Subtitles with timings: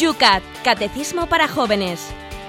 [0.00, 2.00] Yucat, Catecismo para Jóvenes.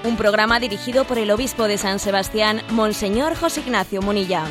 [0.06, 4.46] Un programa dirigido por el obispo de San Sebastián, Monseñor José Ignacio Munilla.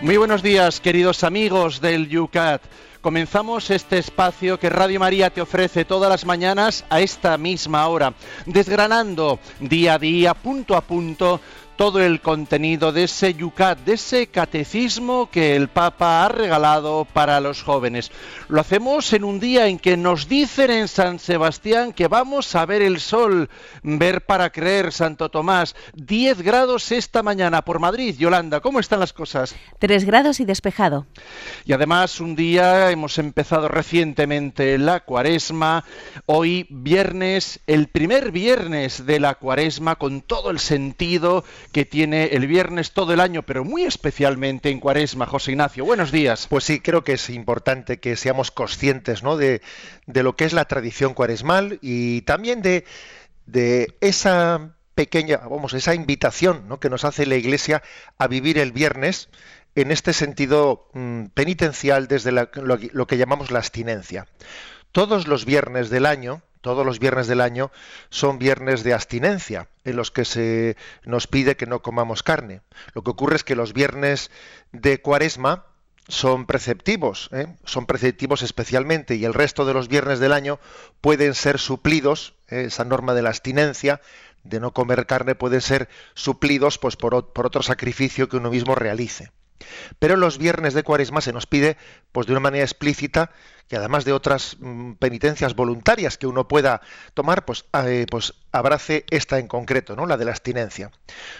[0.00, 2.62] Muy buenos días, queridos amigos del Yucat.
[3.04, 8.14] Comenzamos este espacio que Radio María te ofrece todas las mañanas a esta misma hora,
[8.46, 11.38] desgranando día a día, punto a punto,
[11.76, 17.40] todo el contenido de ese yucat, de ese catecismo que el Papa ha regalado para
[17.40, 18.10] los jóvenes.
[18.48, 22.64] Lo hacemos en un día en que nos dicen en San Sebastián que vamos a
[22.66, 23.48] ver el sol,
[23.82, 25.74] ver para creer, Santo Tomás.
[25.94, 28.14] 10 grados esta mañana por Madrid.
[28.18, 29.54] Yolanda, ¿cómo están las cosas?
[29.78, 31.06] 3 grados y despejado.
[31.64, 35.84] Y además un día hemos empezado recientemente la cuaresma.
[36.26, 42.46] Hoy viernes, el primer viernes de la cuaresma con todo el sentido que tiene el
[42.46, 45.26] viernes todo el año, pero muy especialmente en Cuaresma.
[45.26, 46.46] José Ignacio, buenos días.
[46.46, 49.36] Pues sí, creo que es importante que seamos conscientes ¿no?
[49.36, 49.60] de,
[50.06, 52.84] lo que es la tradición cuaresmal y también de,
[53.46, 56.78] de esa pequeña, vamos, esa invitación ¿no?
[56.78, 57.82] que nos hace la Iglesia
[58.18, 59.28] a vivir el viernes
[59.74, 64.28] en este sentido mm, penitencial desde lo que llamamos la abstinencia.
[64.92, 67.70] Todos los viernes del año, todos los viernes del año
[68.08, 72.62] son viernes de abstinencia, en los que se nos pide que no comamos carne.
[72.94, 74.30] Lo que ocurre es que los viernes
[74.72, 75.66] de cuaresma
[76.08, 77.48] son preceptivos, ¿eh?
[77.66, 80.58] son preceptivos especialmente, y el resto de los viernes del año
[81.02, 82.64] pueden ser suplidos, ¿eh?
[82.68, 84.00] esa norma de la abstinencia,
[84.42, 88.74] de no comer carne, puede ser suplidos pues, por, por otro sacrificio que uno mismo
[88.74, 89.32] realice.
[89.98, 91.76] Pero los viernes de cuaresma se nos pide,
[92.12, 93.30] pues de una manera explícita,
[93.68, 96.82] que además de otras mm, penitencias voluntarias que uno pueda
[97.14, 100.06] tomar, pues, eh, pues abrace esta en concreto, ¿no?
[100.06, 100.90] La de la abstinencia.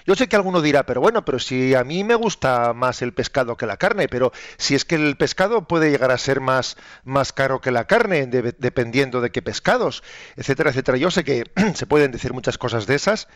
[0.07, 3.13] Yo sé que alguno dirá, pero bueno, pero si a mí me gusta más el
[3.13, 6.77] pescado que la carne, pero si es que el pescado puede llegar a ser más,
[7.05, 10.03] más caro que la carne, dependiendo de qué pescados,
[10.37, 10.97] etcétera, etcétera.
[10.97, 13.29] Yo sé que se pueden decir muchas cosas de esas,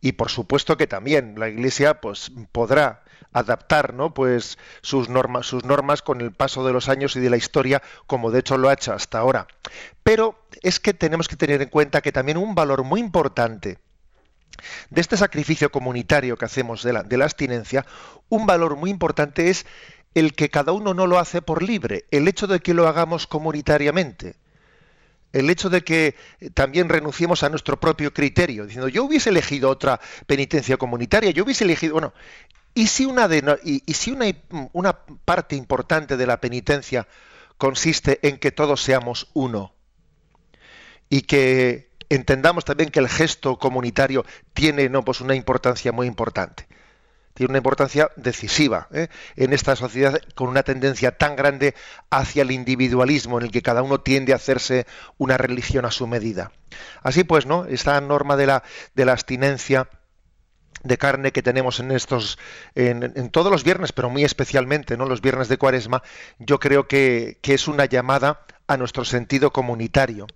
[0.00, 3.01] y por supuesto que también la Iglesia pues podrá
[3.32, 4.14] adaptar ¿no?
[4.14, 7.82] pues sus normas sus normas con el paso de los años y de la historia
[8.06, 9.46] como de hecho lo ha hecho hasta ahora.
[10.02, 13.78] Pero es que tenemos que tener en cuenta que también un valor muy importante
[14.90, 17.86] de este sacrificio comunitario que hacemos de la, de la abstinencia
[18.28, 19.66] un valor muy importante es
[20.14, 22.04] el que cada uno no lo hace por libre.
[22.10, 24.36] El hecho de que lo hagamos comunitariamente.
[25.32, 26.14] El hecho de que
[26.52, 31.64] también renunciemos a nuestro propio criterio, diciendo yo hubiese elegido otra penitencia comunitaria, yo hubiese
[31.64, 32.12] elegido, bueno,
[32.74, 33.28] ¿Y si una,
[35.24, 37.06] parte importante de la penitencia
[37.58, 39.74] consiste en que todos seamos uno?
[41.10, 44.24] Y que entendamos también que el gesto comunitario
[44.54, 46.66] tiene no, pues una importancia muy importante.
[47.34, 49.08] Tiene una importancia decisiva ¿eh?
[49.36, 51.74] en esta sociedad con una tendencia tan grande
[52.10, 56.06] hacia el individualismo, en el que cada uno tiende a hacerse una religión a su
[56.06, 56.52] medida.
[57.02, 57.64] Así pues, ¿no?
[57.66, 59.88] Esta norma de la abstinencia
[60.82, 62.38] de carne que tenemos en estos
[62.74, 66.02] en, todos los viernes pero muy especialmente no los viernes de cuaresma
[66.38, 70.26] yo creo que, que es una llamada a nuestro sentido comunitario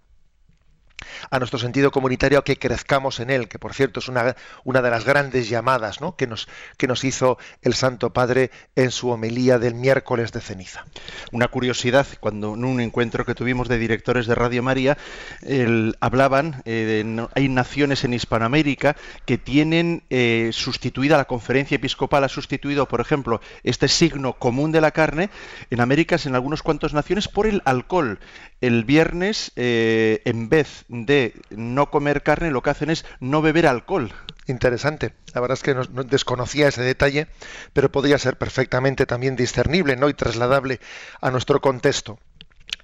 [1.31, 4.91] a nuestro sentido comunitario, que crezcamos en él, que por cierto es una, una de
[4.91, 6.17] las grandes llamadas ¿no?
[6.17, 10.87] que, nos, que nos hizo el Santo Padre en su homilía del miércoles de ceniza.
[11.33, 14.97] Una curiosidad, cuando en un encuentro que tuvimos de directores de Radio María,
[16.01, 22.87] hablaban, eh, hay naciones en Hispanoamérica que tienen eh, sustituida, la conferencia episcopal ha sustituido,
[22.87, 25.31] por ejemplo, este signo común de la carne,
[25.71, 28.19] en América, en algunos cuantos naciones, por el alcohol.
[28.61, 33.67] El viernes, eh, en vez de no comer carne lo que hacen es no beber
[33.67, 34.13] alcohol.
[34.47, 35.13] Interesante.
[35.35, 37.27] La verdad es que no, desconocía ese detalle,
[37.73, 40.09] pero podría ser perfectamente también discernible ¿no?
[40.09, 40.81] y trasladable
[41.21, 42.19] a nuestro contexto.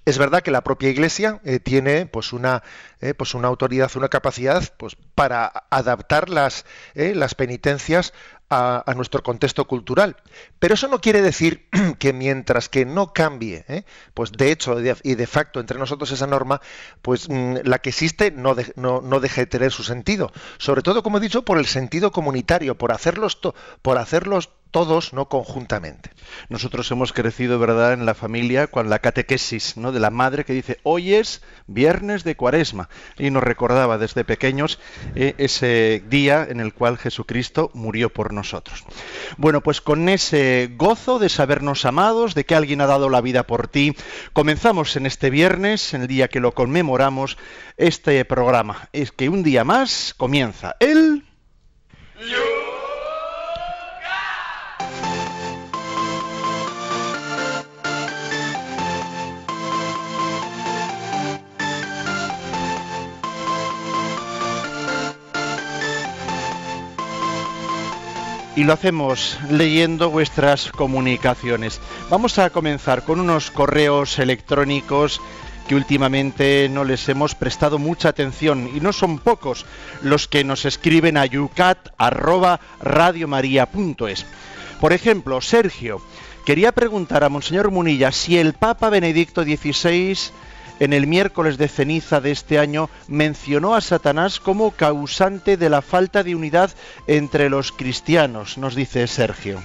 [0.04, 2.64] Es verdad que la propia Iglesia eh, tiene pues una,
[3.00, 8.12] eh, pues una autoridad, una capacidad pues, para adaptar las, eh, las penitencias
[8.52, 10.16] a, nuestro contexto cultural.
[10.58, 11.68] Pero eso no quiere decir
[11.98, 13.64] que mientras que no cambie,
[14.14, 16.60] pues de hecho y de facto entre nosotros esa norma,
[17.00, 20.30] pues mm, la que existe no, no, no, deje de tener su sentido.
[20.58, 23.38] Sobre todo, como he dicho, por el sentido comunitario, por hacerlos,
[23.80, 26.10] por hacerlos todos, no conjuntamente.
[26.48, 30.54] Nosotros hemos crecido, ¿verdad?, en la familia con la catequesis, ¿no?, de la madre que
[30.54, 32.88] dice, hoy es viernes de cuaresma,
[33.18, 34.80] y nos recordaba desde pequeños
[35.14, 38.82] eh, ese día en el cual Jesucristo murió por nosotros.
[39.36, 43.46] Bueno, pues con ese gozo de sabernos amados, de que alguien ha dado la vida
[43.46, 43.94] por ti,
[44.32, 47.36] comenzamos en este viernes, en el día que lo conmemoramos,
[47.76, 48.88] este programa.
[48.92, 51.24] Es que un día más comienza el...
[68.54, 71.80] y lo hacemos leyendo vuestras comunicaciones.
[72.10, 75.22] Vamos a comenzar con unos correos electrónicos
[75.66, 79.64] que últimamente no les hemos prestado mucha atención y no son pocos
[80.02, 84.26] los que nos escriben a yucat@radiomaria.es.
[84.80, 86.02] Por ejemplo, Sergio
[86.44, 90.18] quería preguntar a Monseñor Munilla si el Papa Benedicto XVI
[90.82, 95.80] en el miércoles de ceniza de este año mencionó a Satanás como causante de la
[95.80, 96.72] falta de unidad
[97.06, 99.62] entre los cristianos, nos dice Sergio.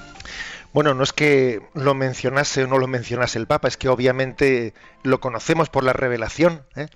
[0.74, 4.76] Bueno, no es que lo mencionase o no lo mencionase el Papa, es que obviamente
[5.02, 6.62] lo conocemos por la revelación.
[6.76, 6.88] ¿eh?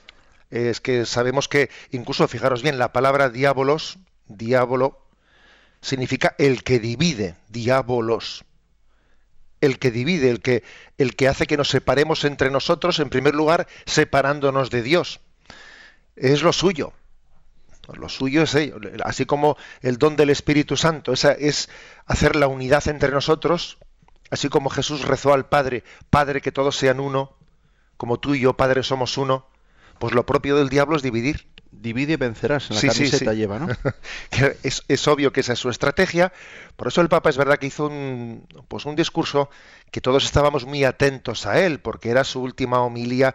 [0.52, 3.98] Es que sabemos que, incluso fijaros bien, la palabra diabolos,
[4.28, 5.04] diablo,
[5.82, 8.46] significa el que divide, diabolos.
[9.62, 10.64] El que divide, el que,
[10.98, 15.22] el que hace que nos separemos entre nosotros, en primer lugar, separándonos de Dios.
[16.16, 16.94] Es lo suyo.
[17.94, 21.70] Lo suyo es ello, así como el don del Espíritu Santo, esa es
[22.06, 23.80] hacer la unidad entre nosotros,
[24.30, 27.36] así como Jesús rezó al Padre, Padre que todos sean uno,
[27.98, 29.48] como tú y yo, Padre, somos uno,
[30.00, 31.48] pues lo propio del diablo es dividir.
[31.72, 33.68] Divide y vencerás, en la camiseta lleva, ¿no?
[34.64, 36.34] es, es, obvio que esa es su estrategia,
[36.76, 39.50] por eso el Papa es verdad que hizo un, pues un discurso
[39.90, 43.34] que todos estábamos muy atentos a él, porque era su última homilía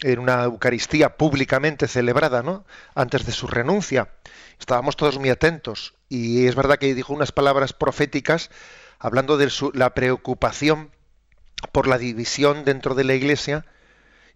[0.00, 2.64] en una Eucaristía públicamente celebrada, ¿no?
[2.94, 4.10] Antes de su renuncia.
[4.58, 8.50] Estábamos todos muy atentos y es verdad que dijo unas palabras proféticas
[8.98, 10.90] hablando de la preocupación
[11.72, 13.64] por la división dentro de la Iglesia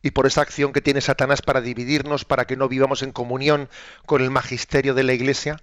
[0.03, 3.69] y por esa acción que tiene Satanás para dividirnos, para que no vivamos en comunión
[4.07, 5.61] con el magisterio de la Iglesia.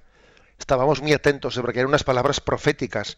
[0.60, 3.18] Estábamos muy atentos, porque eran unas palabras proféticas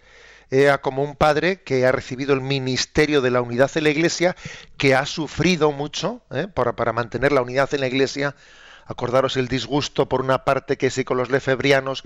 [0.50, 4.36] era como un padre que ha recibido el ministerio de la unidad en la iglesia,
[4.78, 6.48] que ha sufrido mucho ¿eh?
[6.48, 8.36] para, para, mantener la unidad en la iglesia.
[8.86, 12.04] Acordaros el disgusto por una parte que sí con los lefebrianos,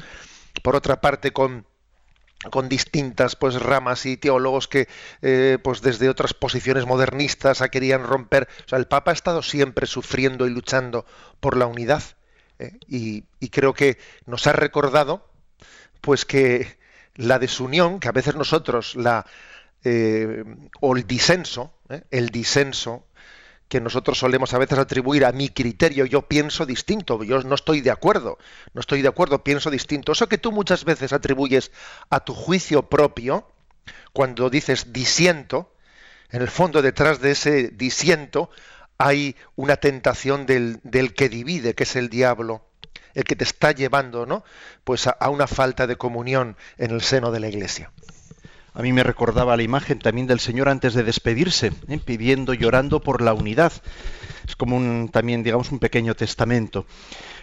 [0.63, 1.67] por otra parte con
[2.49, 4.87] con distintas pues ramas y teólogos que
[5.21, 10.49] eh, pues desde otras posiciones modernistas querían romper el papa ha estado siempre sufriendo y
[10.49, 11.05] luchando
[11.39, 12.01] por la unidad
[12.57, 12.79] ¿eh?
[12.87, 15.27] y, creo que nos ha recordado
[15.99, 16.77] pues que
[17.15, 19.25] la desunión, que a veces nosotros la
[19.83, 20.43] eh,
[20.79, 21.73] o el disenso,
[22.09, 23.05] el disenso
[23.71, 27.79] que nosotros solemos a veces atribuir a mi criterio, yo pienso distinto, yo no estoy
[27.79, 28.37] de acuerdo,
[28.73, 30.11] no estoy de acuerdo, pienso distinto.
[30.11, 31.71] Eso que tú muchas veces atribuyes
[32.09, 33.49] a tu juicio propio,
[34.11, 35.73] cuando dices disiento,
[36.31, 38.49] en el fondo detrás de ese disiento
[38.97, 42.65] hay una tentación del, del que divide, que es el diablo
[43.13, 44.43] el que te está llevando, ¿no?
[44.83, 47.91] Pues a, una falta de comunión en el seno de la Iglesia.
[48.73, 51.99] A mí me recordaba la imagen también del Señor antes de despedirse, ¿eh?
[52.03, 53.73] pidiendo, llorando por la unidad.
[54.47, 56.85] Es como un, también, digamos, un pequeño testamento.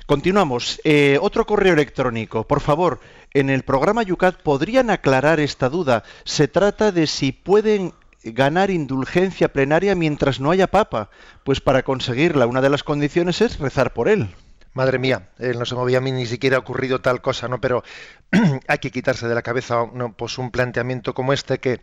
[0.07, 0.81] Continuamos.
[0.85, 2.45] Eh, otro correo electrónico.
[2.45, 3.01] Por favor,
[3.35, 6.03] en el programa Yucat podrían aclarar esta duda.
[6.25, 7.93] Se trata de si pueden
[8.25, 11.11] ganar indulgencia plenaria mientras no haya papa.
[11.45, 14.35] Pues para conseguirla, una de las condiciones es rezar por él.
[14.75, 17.61] Madre mía, eh, no se me había ni siquiera ocurrido tal cosa, ¿no?
[17.61, 17.83] Pero
[18.69, 19.85] hay que quitarse de la cabeza
[20.17, 21.81] pues un planteamiento como este que,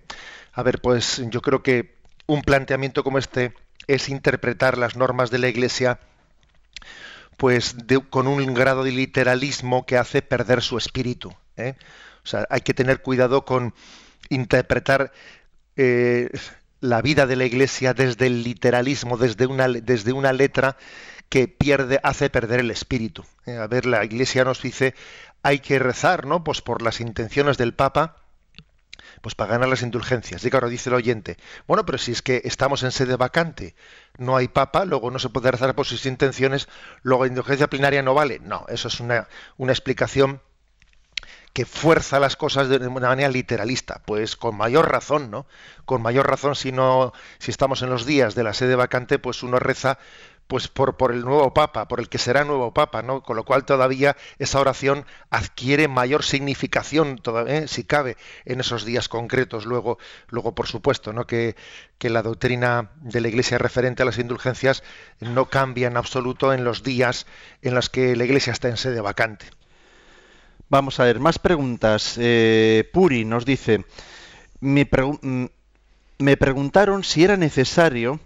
[0.54, 1.96] a ver, pues yo creo que
[2.28, 3.54] un planteamiento como este
[3.88, 6.00] es interpretar las normas de la Iglesia
[7.38, 7.76] pues
[8.10, 11.34] con un grado de literalismo que hace perder su espíritu.
[11.58, 11.76] ¿eh?
[12.24, 13.74] O sea, hay que tener cuidado con
[14.30, 15.12] interpretar
[15.76, 16.30] eh,
[16.80, 20.78] la vida de la Iglesia desde el literalismo, desde una, desde una letra
[21.36, 23.26] que pierde, hace perder el espíritu.
[23.46, 24.96] Eh, a ver, la Iglesia nos dice,
[25.44, 26.46] hay que rezar, ¿no?
[26.46, 28.16] Pues por las intenciones del Papa,
[29.20, 30.46] pues para ganar las indulgencias.
[30.46, 31.36] Y claro, dice el oyente,
[31.68, 33.76] bueno, pero si es que estamos en sede vacante,
[34.18, 36.70] no hay papa, luego no se puede rezar por sus intenciones,
[37.02, 38.40] luego indulgencia plenaria no vale.
[38.40, 39.28] No, eso es una,
[39.58, 40.40] una explicación
[41.56, 44.02] que fuerza las cosas de una manera literalista.
[44.06, 45.48] Pues con mayor razón, ¿no?
[45.86, 49.42] Con mayor razón si no, si estamos en los días de la sede vacante, pues
[49.42, 49.98] uno reza
[50.48, 53.24] pues por, por el nuevo Papa, por el que será nuevo Papa, ¿no?
[53.24, 57.68] Con lo cual todavía esa oración adquiere mayor significación, todavía, ¿eh?
[57.68, 59.66] si cabe, en esos días concretos.
[59.66, 59.98] Luego,
[60.30, 61.26] luego por supuesto, ¿no?
[61.26, 61.56] Que,
[61.98, 64.84] que la doctrina de la Iglesia referente a las indulgencias
[65.20, 67.26] no cambia en absoluto en los días
[67.62, 69.48] en los que la Iglesia está en sede vacante.
[70.70, 72.16] Vamos a ver, más preguntas.
[72.20, 73.86] Eh, Puri nos dice,
[74.60, 74.88] me,
[75.22, 75.46] mm,
[76.20, 78.20] me preguntaron si era necesario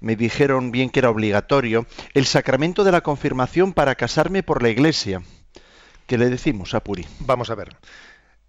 [0.00, 4.68] me dijeron bien que era obligatorio, el sacramento de la confirmación para casarme por la
[4.68, 5.22] iglesia.
[6.06, 7.06] ¿Qué le decimos a Puri?
[7.20, 7.76] Vamos a ver.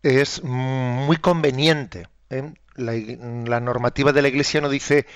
[0.04, 2.08] Es muy conveniente.
[2.30, 2.54] ¿eh?
[2.76, 5.08] La, normativa de la iglesia no dice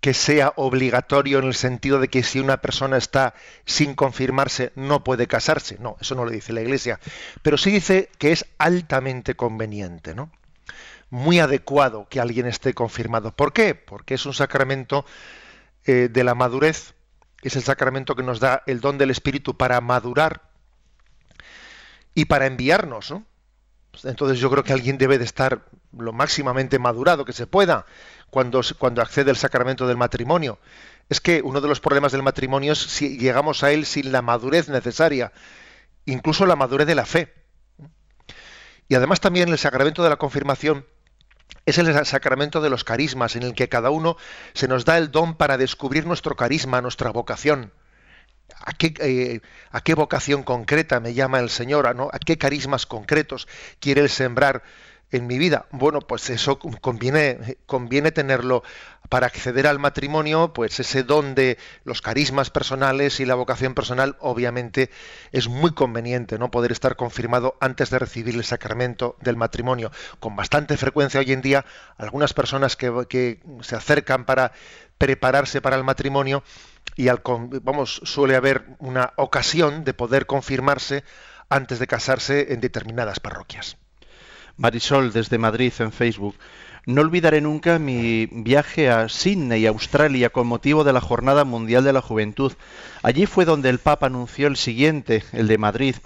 [0.00, 3.32] que sea obligatorio en el sentido de que si una persona está
[3.64, 5.78] sin confirmarse no puede casarse.
[5.80, 7.00] No, eso no lo dice la iglesia.
[7.42, 10.30] Pero sí dice que es altamente conveniente, ¿no?
[11.10, 13.32] muy adecuado que alguien esté confirmado.
[13.32, 13.74] ¿Por qué?
[13.74, 15.04] Porque es un sacramento
[15.86, 16.94] eh, de la madurez,
[17.42, 20.50] es el sacramento que nos da el don del Espíritu para madurar
[22.14, 23.14] y para enviarnos.
[24.04, 25.66] Entonces yo creo que alguien debe de estar
[25.96, 27.86] lo máximamente madurado que se pueda
[28.30, 30.58] cuando, cuando accede al sacramento del matrimonio.
[31.08, 34.22] Es que uno de los problemas del matrimonio es si llegamos a él sin la
[34.22, 35.32] madurez necesaria,
[36.04, 37.32] incluso la madurez de la fe.
[38.88, 40.84] Y además también el sacramento de la confirmación
[41.64, 44.16] es el sacramento de los carismas, en el que cada uno
[44.54, 47.72] se nos da el don para descubrir nuestro carisma, nuestra vocación.
[48.64, 51.94] ¿A qué, eh, ¿A qué, vocación concreta me llama el Señor?
[51.96, 52.08] ¿no?
[52.12, 53.48] ¿A qué carismas concretos
[53.80, 54.62] quiere Él sembrar
[55.10, 55.66] en mi vida.
[55.70, 58.62] Bueno, pues eso conviene, conviene tenerlo
[59.08, 64.16] para acceder al matrimonio, pues ese don de los carismas personales y la vocación personal,
[64.20, 64.90] obviamente
[65.32, 69.90] es muy conveniente no poder estar confirmado antes de recibir el sacramento del matrimonio.
[70.20, 71.64] Con bastante frecuencia hoy en día,
[71.98, 74.52] algunas personas que, se acercan para
[74.98, 76.42] prepararse para el matrimonio
[76.94, 77.22] y al,
[77.62, 81.04] vamos, suele haber una ocasión de poder confirmarse
[81.48, 83.76] antes de casarse en determinadas parroquias.
[84.56, 86.36] Marisol desde Madrid en Facebook.
[86.86, 91.92] No olvidaré nunca mi viaje a Sydney, Australia, con motivo de la Jornada Mundial de
[91.92, 92.52] la Juventud.
[93.02, 95.96] Allí fue donde el Papa anunció el siguiente, el de Madrid.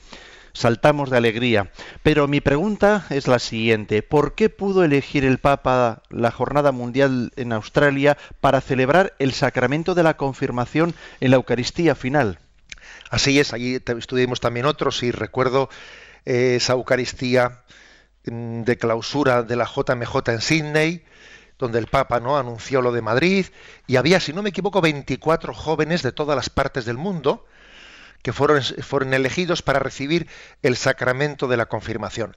[0.54, 1.70] Saltamos de alegría.
[2.02, 4.02] Pero mi pregunta es la siguiente.
[4.02, 9.94] ¿Por qué pudo elegir el Papa la Jornada Mundial en Australia para celebrar el sacramento
[9.94, 12.38] de la confirmación en la Eucaristía final?
[13.10, 15.68] Así es, allí estuvimos también otros y recuerdo
[16.24, 17.60] eh, esa Eucaristía
[18.24, 21.04] de clausura de la JMJ en Sydney,
[21.58, 23.46] donde el Papa no anunció lo de Madrid,
[23.86, 27.46] y había, si no me equivoco, 24 jóvenes de todas las partes del mundo
[28.22, 30.28] que fueron, fueron elegidos para recibir
[30.62, 32.36] el sacramento de la confirmación.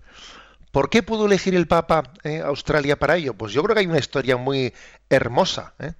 [0.71, 3.35] ¿Por qué pudo elegir el Papa eh, Australia para ello?
[3.35, 4.73] Pues yo creo que hay una historia muy
[5.09, 5.75] hermosa.
[5.79, 5.93] ¿eh?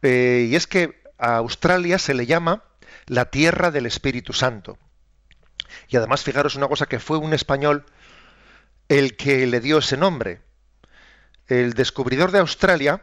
[0.00, 2.64] Eh, y es que a Australia se le llama
[3.06, 4.78] la tierra del Espíritu Santo.
[5.88, 7.84] Y además, fijaros una cosa, que fue un español
[8.92, 10.42] el que le dio ese nombre.
[11.46, 13.02] El descubridor de Australia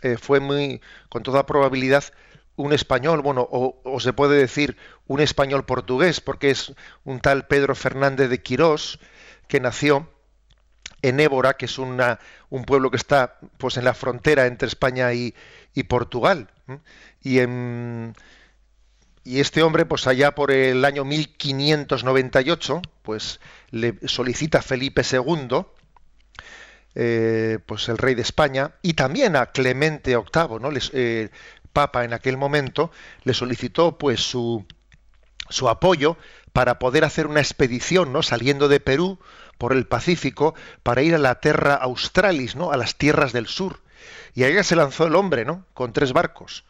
[0.00, 0.80] eh, fue muy,
[1.10, 2.04] con toda probabilidad,
[2.56, 6.72] un español, bueno, o, se puede decir un español portugués, porque es
[7.04, 8.98] un tal Pedro Fernández de Quirós,
[9.46, 10.10] que nació
[11.02, 12.18] en Évora, que es una,
[12.48, 15.34] un pueblo que está pues en la frontera entre España y,
[15.74, 16.50] y Portugal.
[17.22, 17.40] Y,
[19.26, 23.40] y este hombre, pues allá por el año 1598, pues
[23.74, 25.66] le solicita a Felipe II,
[26.94, 30.70] eh, pues el rey de España, y también a Clemente VIII, ¿no?
[30.70, 31.30] Les, eh,
[31.72, 32.92] Papa en aquel momento,
[33.24, 34.64] le solicitó pues su,
[35.48, 36.16] su apoyo
[36.52, 38.22] para poder hacer una expedición, ¿no?
[38.22, 39.18] Saliendo de Perú
[39.58, 40.54] por el Pacífico
[40.84, 42.70] para ir a la Terra Australis, ¿no?
[42.70, 43.80] A las tierras del sur.
[44.34, 45.66] Y ahí se lanzó el hombre, ¿no?
[45.74, 46.64] Con tres barcos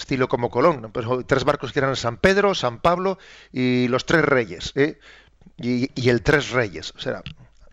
[0.00, 3.18] estilo como Colón, pero tres barcos que eran San Pedro, San Pablo
[3.52, 4.72] y los tres reyes.
[4.74, 4.98] ¿eh?
[5.58, 6.92] Y, el Tres Reyes.
[6.96, 7.22] O sea,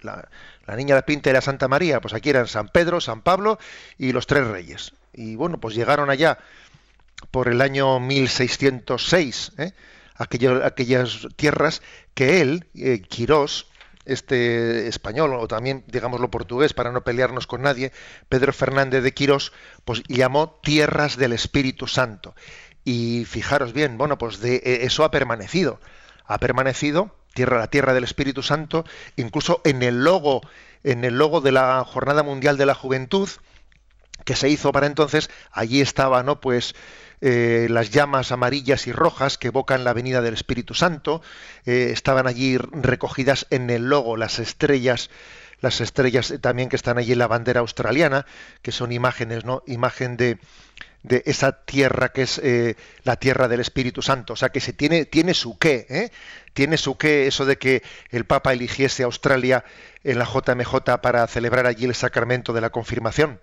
[0.02, 3.58] la, niña de Pinta era Santa María, pues aquí eran San Pedro, San Pablo
[3.98, 4.94] y los Tres Reyes.
[5.14, 6.38] Y bueno, pues llegaron allá
[7.32, 9.72] por el año 1606, ¿eh?
[10.16, 11.82] aquellas tierras
[12.14, 13.68] que él, eh, Quirós,
[14.06, 17.92] este español o también digámoslo portugués para no pelearnos con nadie,
[18.30, 19.52] Pedro Fernández de Quirós,
[19.84, 22.34] pues llamó tierras del Espíritu Santo.
[22.86, 25.82] Y fijaros bien, bueno, pues de e, eso ha permanecido.
[26.26, 28.84] Ha permanecido tierra, la tierra del Espíritu Santo,
[29.16, 30.42] incluso en el logo,
[30.84, 33.30] en el logo de la Jornada Mundial de la Juventud,
[34.26, 36.42] que se hizo para entonces, allí estaba, ¿no?
[36.42, 36.74] Pues
[37.22, 41.22] eh, las llamas amarillas y rojas que evocan la venida del Espíritu Santo,
[41.68, 45.12] eh, estaban allí recogidas en el logo las estrellas,
[45.62, 48.26] las estrellas también que están allí en la bandera australiana,
[48.64, 49.62] que son imágenes, ¿no?
[49.68, 50.40] Imagen de,
[51.04, 54.34] de esa tierra que es eh, la tierra del Espíritu Santo.
[54.34, 56.12] O sea que se tiene, tiene su qué, ¿eh?
[56.54, 59.64] tiene su qué eso de que el Papa eligiese Australia
[60.04, 63.40] en la JMJ para celebrar allí el sacramento de la confirmación.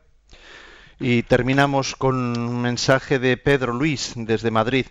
[1.00, 4.86] Y terminamos con un mensaje de Pedro Luis desde Madrid.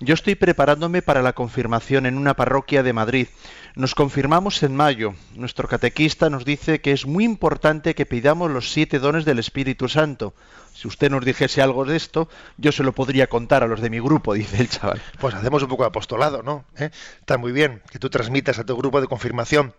[0.00, 3.26] Yo estoy preparándome para la confirmación en una parroquia de Madrid.
[3.74, 5.14] Nos confirmamos en mayo.
[5.34, 9.88] Nuestro catequista nos dice que es muy importante que pidamos los siete dones del Espíritu
[9.88, 10.34] Santo.
[10.72, 12.28] Si usted nos dijese algo de esto,
[12.58, 15.02] yo se lo podría contar a los de mi grupo, dice el chaval.
[15.18, 16.64] Pues hacemos un poco de apostolado, ¿no?
[16.76, 16.90] ¿Eh?
[17.18, 19.74] Está muy bien que tú transmitas a tu grupo de confirmación.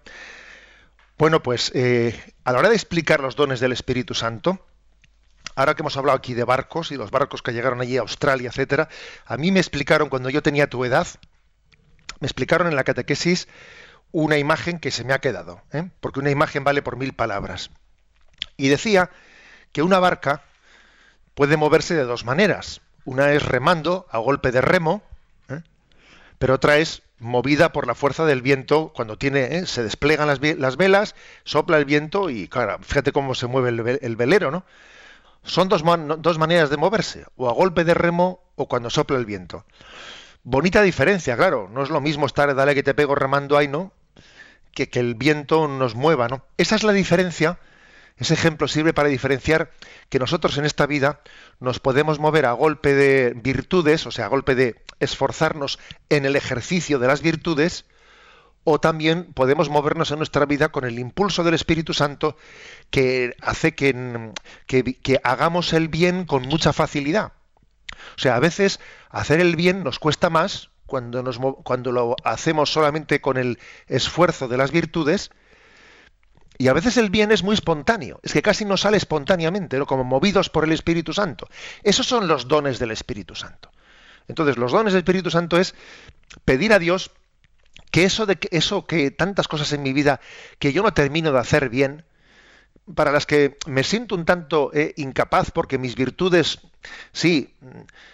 [1.18, 4.66] Bueno, pues eh, a la hora de explicar los dones del Espíritu Santo,
[5.60, 8.48] ahora que hemos hablado aquí de barcos y los barcos que llegaron allí a Australia,
[8.48, 8.88] etcétera,
[9.26, 11.06] a mí me explicaron cuando yo tenía tu edad,
[12.22, 13.50] me explicaron en la catequesis
[14.14, 15.90] una imagen que se me ha quedado, ¿eh?
[16.00, 17.72] porque una imagen vale por mil palabras.
[18.56, 19.10] Y decía
[19.74, 20.44] que una barca
[21.34, 22.80] puede moverse de dos maneras.
[23.04, 25.04] Una es remando a golpe de remo,
[25.50, 25.62] ¿eh?
[26.38, 29.66] pero otra es movida por la fuerza del viento cuando tiene ¿eh?
[29.66, 30.40] se desplegan las,
[30.78, 34.64] velas, sopla el viento y claro, fíjate cómo se mueve el, velero, ¿no?
[35.44, 35.84] Son dos,
[36.20, 39.66] dos maneras de moverse, o a golpe de remo o cuando sopla el viento.
[40.44, 43.92] Bonita diferencia, claro, no es lo mismo estar dale que te pego remando ahí, ¿no?
[44.74, 46.44] Que, que el viento nos mueva, ¿no?
[46.58, 47.60] Esa es la diferencia
[48.20, 49.72] ese ejemplo sirve para diferenciar
[50.10, 51.22] que nosotros en esta vida
[51.60, 55.80] nos podemos mover a golpe de virtudes, o sea, a golpe de esforzarnos
[56.10, 57.86] en el ejercicio de las virtudes,
[58.64, 62.38] o también podemos movernos en nuestra vida con el impulso del Espíritu Santo
[62.90, 64.32] que hace que,
[64.68, 67.34] que, hagamos el bien con mucha facilidad.
[68.16, 72.72] O sea, a veces hacer el bien nos cuesta más cuando, nos, cuando lo hacemos
[72.72, 75.32] solamente con el esfuerzo de las virtudes,
[76.58, 80.04] y a veces el bien es muy espontáneo, es que casi no sale espontáneamente, como
[80.04, 81.48] movidos por el Espíritu Santo.
[81.84, 83.72] Esos son los dones del Espíritu Santo.
[84.28, 85.74] Entonces, los dones del Espíritu Santo es
[86.44, 87.12] pedir a Dios
[87.92, 90.20] que eso de que eso que tantas cosas en mi vida
[90.60, 92.06] que yo no termino de hacer bien,
[92.96, 96.60] para las que me siento un tanto eh, incapaz porque mis virtudes,
[97.12, 97.54] sí,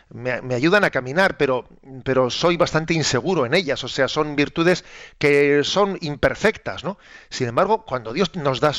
[0.10, 1.68] me, ayudan a caminar, pero,
[2.04, 4.84] pero soy bastante inseguro en ellas, o sea, son virtudes
[5.18, 6.98] que son imperfectas, ¿no?
[7.30, 8.74] Sin embargo, cuando Dios nos da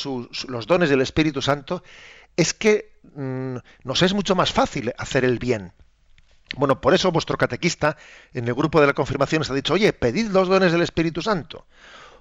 [0.49, 1.83] los dones del Espíritu Santo,
[2.37, 5.73] es que mm, nos es mucho más fácil hacer el bien.
[6.55, 7.97] Bueno, por eso vuestro catequista
[8.33, 11.23] en el grupo de la confirmación os ha dicho, oye, pedid los dones del Espíritu
[11.23, 11.67] Santo,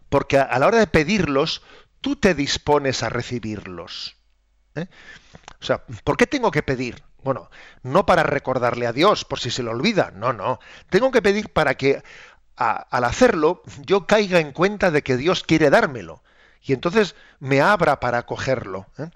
[0.09, 1.61] porque a la hora de pedirlos,
[2.01, 4.17] tú te dispones a recibirlos.
[4.75, 4.88] ¿eh?
[5.61, 7.03] O sea, ¿por qué tengo que pedir?
[7.23, 7.49] Bueno,
[7.81, 10.59] no para recordarle a Dios por si se lo olvida, no, no.
[10.89, 12.03] Tengo que pedir para que
[12.55, 16.23] al hacerlo yo caiga en cuenta de que Dios quiere dármelo
[16.61, 18.88] y entonces me abra para cogerlo.
[18.97, 19.09] ¿eh?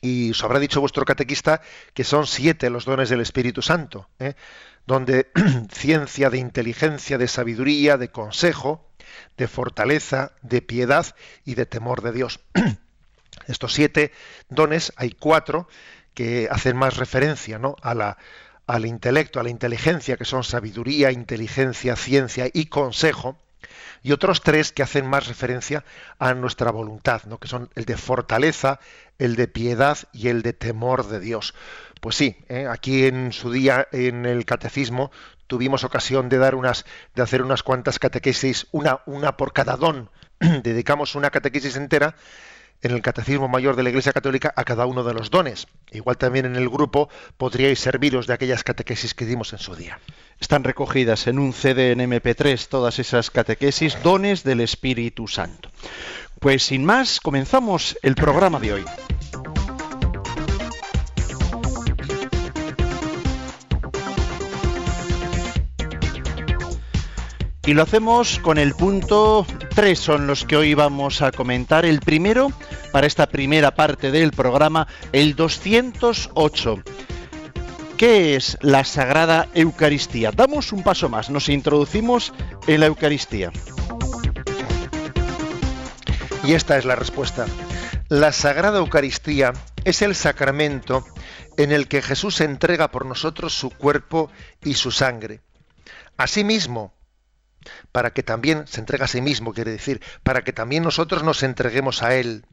[0.00, 1.60] Y os habrá dicho vuestro catequista
[1.94, 4.34] que son siete los dones del Espíritu Santo, ¿eh?
[4.86, 5.30] donde
[5.72, 8.88] ciencia, de inteligencia, de sabiduría, de consejo,
[9.36, 12.40] de fortaleza, de piedad y de temor de Dios.
[13.46, 14.12] Estos siete
[14.48, 15.68] dones, hay cuatro
[16.14, 17.76] que hacen más referencia ¿no?
[17.82, 18.18] a la,
[18.66, 23.38] al intelecto, a la inteligencia, que son sabiduría, inteligencia, ciencia y consejo,
[24.02, 25.84] y otros tres que hacen más referencia
[26.18, 27.38] a nuestra voluntad, ¿no?
[27.38, 28.80] que son el de fortaleza,
[29.18, 31.54] el de piedad y el de temor de Dios.
[32.00, 32.66] Pues sí, ¿eh?
[32.68, 35.10] aquí en su día en el catecismo
[35.46, 40.10] tuvimos ocasión de dar unas, de hacer unas cuantas catequesis, una, una por cada don.
[40.40, 42.14] Dedicamos una catequesis entera
[42.82, 45.66] en el Catecismo Mayor de la Iglesia Católica a cada uno de los dones.
[45.90, 49.98] Igual también en el grupo podríais serviros de aquellas catequesis que dimos en su día.
[50.38, 55.70] Están recogidas en un CD en MP3 todas esas catequesis, dones del Espíritu Santo.
[56.40, 58.84] Pues sin más, comenzamos el programa de hoy.
[67.70, 71.84] Y lo hacemos con el punto 3, son los que hoy vamos a comentar.
[71.84, 72.50] El primero,
[72.90, 76.82] para esta primera parte del programa, el 208.
[77.96, 80.32] ¿Qué es la Sagrada Eucaristía?
[80.32, 82.32] Damos un paso más, nos introducimos
[82.66, 83.52] en la Eucaristía.
[86.42, 87.46] Y esta es la respuesta.
[88.08, 89.52] La Sagrada Eucaristía
[89.84, 91.06] es el sacramento
[91.56, 94.28] en el que Jesús entrega por nosotros su cuerpo
[94.64, 95.40] y su sangre.
[96.16, 96.94] Asimismo,
[97.92, 101.42] para que también se entregue a sí mismo, quiere decir, para que también nosotros nos
[101.42, 102.44] entreguemos a Él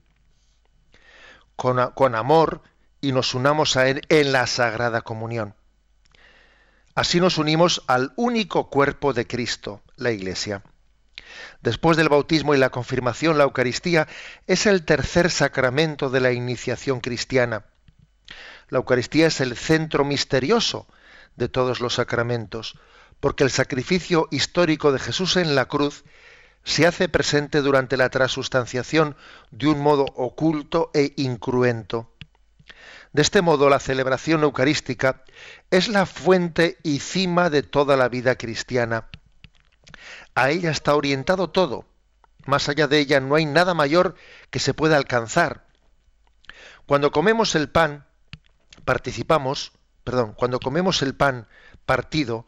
[1.56, 2.62] con, amor
[3.02, 5.56] y nos unamos a Él en la Sagrada Comunión.
[6.96, 10.64] Así nos unimos al único cuerpo de Cristo, la Iglesia.
[11.62, 14.08] Después del bautismo y la confirmación, la Eucaristía
[14.46, 17.66] es el tercer sacramento de la iniciación cristiana.
[18.70, 20.88] La Eucaristía es el centro misterioso
[21.36, 22.80] de todos los sacramentos
[23.20, 26.04] porque el sacrificio histórico de Jesús en la cruz
[26.64, 29.16] se hace presente durante la transustanciación
[29.52, 32.12] de un modo oculto e incruento.
[33.14, 35.24] De este modo, la celebración eucarística
[35.72, 39.08] es la fuente y cima de toda la vida cristiana.
[40.36, 41.86] A ella está orientado todo.
[42.46, 44.16] Más allá de ella no hay nada mayor
[44.52, 45.66] que se pueda alcanzar.
[46.86, 48.06] Cuando comemos el pan,
[48.86, 49.72] participamos,
[50.04, 51.48] perdón, cuando comemos el pan
[51.86, 52.46] partido,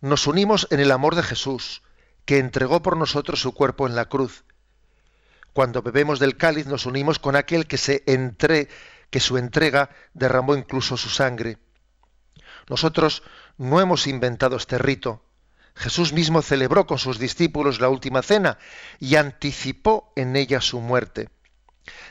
[0.00, 1.82] nos unimos en el amor de Jesús,
[2.24, 4.44] que entregó por nosotros su cuerpo en la cruz.
[5.52, 8.68] Cuando bebemos del cáliz nos unimos con aquel que se entre,
[9.10, 11.58] que su entrega derramó incluso su sangre.
[12.68, 13.22] Nosotros
[13.56, 15.22] no hemos inventado este rito.
[15.74, 18.58] Jesús mismo celebró con sus discípulos la última cena
[18.98, 21.30] y anticipó en ella su muerte.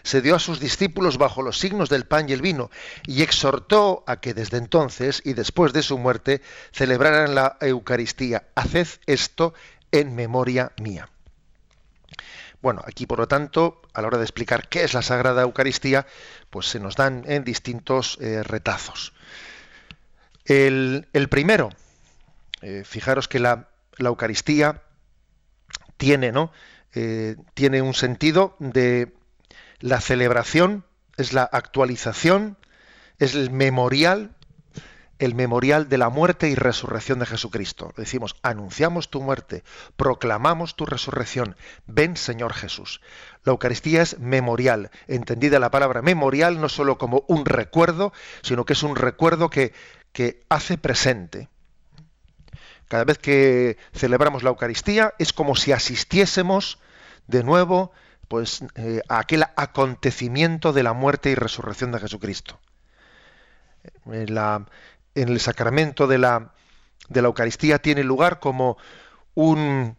[0.03, 2.69] Se dio a sus discípulos bajo los signos del pan y el vino
[3.05, 8.47] y exhortó a que desde entonces y después de su muerte celebraran la Eucaristía.
[8.55, 9.53] Haced esto
[9.91, 11.09] en memoria mía.
[12.61, 16.07] Bueno, aquí por lo tanto, a la hora de explicar qué es la Sagrada Eucaristía,
[16.49, 19.13] pues se nos dan en distintos eh, retazos.
[20.45, 21.69] El, primero,
[22.61, 24.81] eh, fijaros que la, Eucaristía
[25.97, 26.51] tiene, ¿no?
[26.93, 29.16] Eh, tiene un sentido de
[29.79, 30.85] la celebración,
[31.17, 32.57] es la actualización,
[33.19, 34.35] es el memorial
[35.19, 37.93] el memorial de la muerte y resurrección de Jesucristo.
[37.97, 39.63] Decimos, anunciamos tu muerte,
[39.95, 41.55] proclamamos tu resurrección.
[41.85, 43.01] Ven, Señor Jesús.
[43.43, 48.73] La Eucaristía es memorial, entendida la palabra memorial no solo como un recuerdo, sino que
[48.73, 49.73] es un recuerdo que,
[50.11, 51.49] que hace presente.
[52.87, 56.79] Cada vez que celebramos la Eucaristía es como si asistiésemos
[57.25, 57.91] de nuevo
[58.27, 62.59] pues, eh, a aquel acontecimiento de la muerte y resurrección de Jesucristo.
[64.05, 64.65] La,
[65.15, 66.53] en el sacramento de la,
[67.09, 68.77] de la Eucaristía tiene lugar como
[69.33, 69.95] un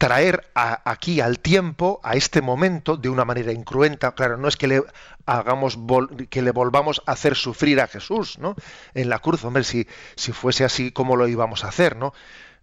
[0.00, 4.14] traer aquí al tiempo, a este momento, de una manera incruenta.
[4.14, 4.82] Claro, no es que le
[5.26, 5.78] hagamos
[6.30, 8.56] que le volvamos a hacer sufrir a Jesús, ¿no?
[8.94, 12.14] En la cruz, hombre, si, si fuese así, ¿cómo lo íbamos a hacer, no?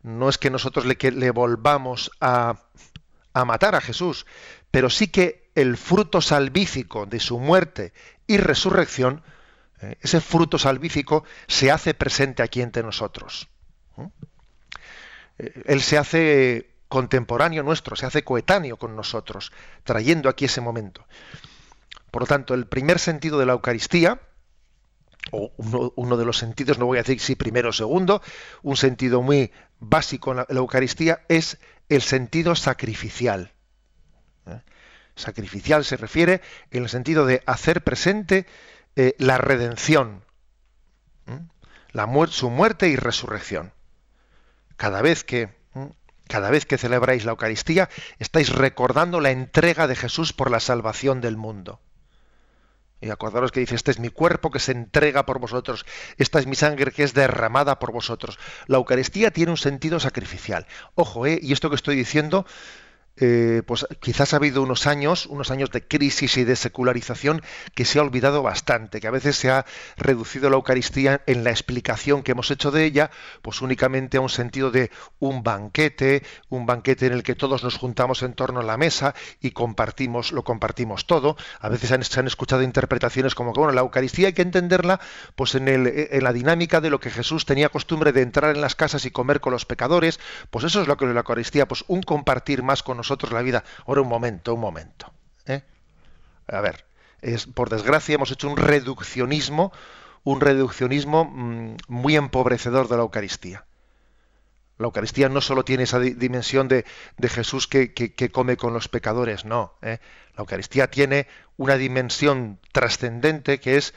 [0.01, 2.55] No es que nosotros le, que le volvamos a,
[3.33, 4.25] a matar a Jesús,
[4.77, 7.93] pero sí que el fruto salvífico de su muerte
[8.27, 9.23] y resurrección
[9.81, 13.49] eh, ese fruto salvífico se hace presente aquí entre nosotros.
[15.39, 19.51] Eh, él se hace contemporáneo nuestro, se hace coetáneo con nosotros,
[19.83, 21.07] trayendo aquí ese momento.
[22.11, 24.21] Por lo tanto, el primer sentido de la Eucaristía,
[25.31, 25.53] o
[25.95, 28.21] uno, de los sentidos, no voy a decir si primero o segundo,
[28.61, 31.57] un sentido muy básico en la, Eucaristía es
[31.89, 33.56] el sentido sacrificial.
[35.17, 38.45] Sacrificial se refiere en el sentido de hacer presente
[38.95, 40.23] eh, la redención,
[42.29, 43.73] su muerte y resurrección.
[44.77, 45.57] Cada vez que
[46.27, 51.21] cada vez que celebráis la Eucaristía, estáis recordando la entrega de Jesús por la salvación
[51.21, 51.79] del mundo.
[52.99, 55.85] Y acordaros que dice, este es mi cuerpo que se entrega por vosotros,
[56.17, 58.37] esta es mi sangre que es derramada por vosotros.
[58.65, 60.67] La Eucaristía tiene un sentido sacrificial.
[60.95, 62.45] Ojo, eh, y esto que estoy diciendo
[63.19, 67.41] eh, pues quizás ha habido unos años, unos años de crisis y de secularización
[67.73, 69.65] que se ha olvidado bastante, que a veces se ha
[69.97, 73.09] reducido la Eucaristía en la explicación que hemos hecho de ella,
[73.41, 77.77] pues únicamente a un sentido de un banquete, un banquete en el que todos nos
[77.77, 81.37] juntamos en torno a la mesa y compartimos, lo compartimos todo.
[81.59, 84.99] A veces se han escuchado interpretaciones como que bueno, la Eucaristía hay que entenderla
[85.35, 88.61] pues en, el, en la dinámica de lo que Jesús tenía costumbre de entrar en
[88.61, 90.19] las casas y comer con los pecadores,
[90.51, 93.31] pues eso es lo que es la Eucaristía, pues un compartir más con nosotros nosotros
[93.31, 93.63] la vida.
[93.85, 95.11] Ahora un momento, un momento.
[95.45, 95.63] ¿eh?
[96.47, 96.85] A ver,
[97.21, 99.71] es, por desgracia hemos hecho un reduccionismo,
[100.23, 103.65] un reduccionismo mm, muy empobrecedor de la Eucaristía.
[104.77, 106.85] La Eucaristía no solo tiene esa dimensión de,
[107.21, 109.73] Jesús que, come con los pecadores, no.
[109.81, 109.99] ¿eh?
[110.35, 113.95] La Eucaristía tiene una dimensión trascendente que es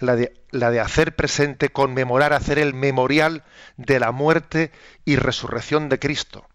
[0.00, 3.44] la de, la de hacer presente, conmemorar, hacer el memorial
[3.76, 4.72] de la muerte
[5.04, 6.48] y resurrección de Cristo.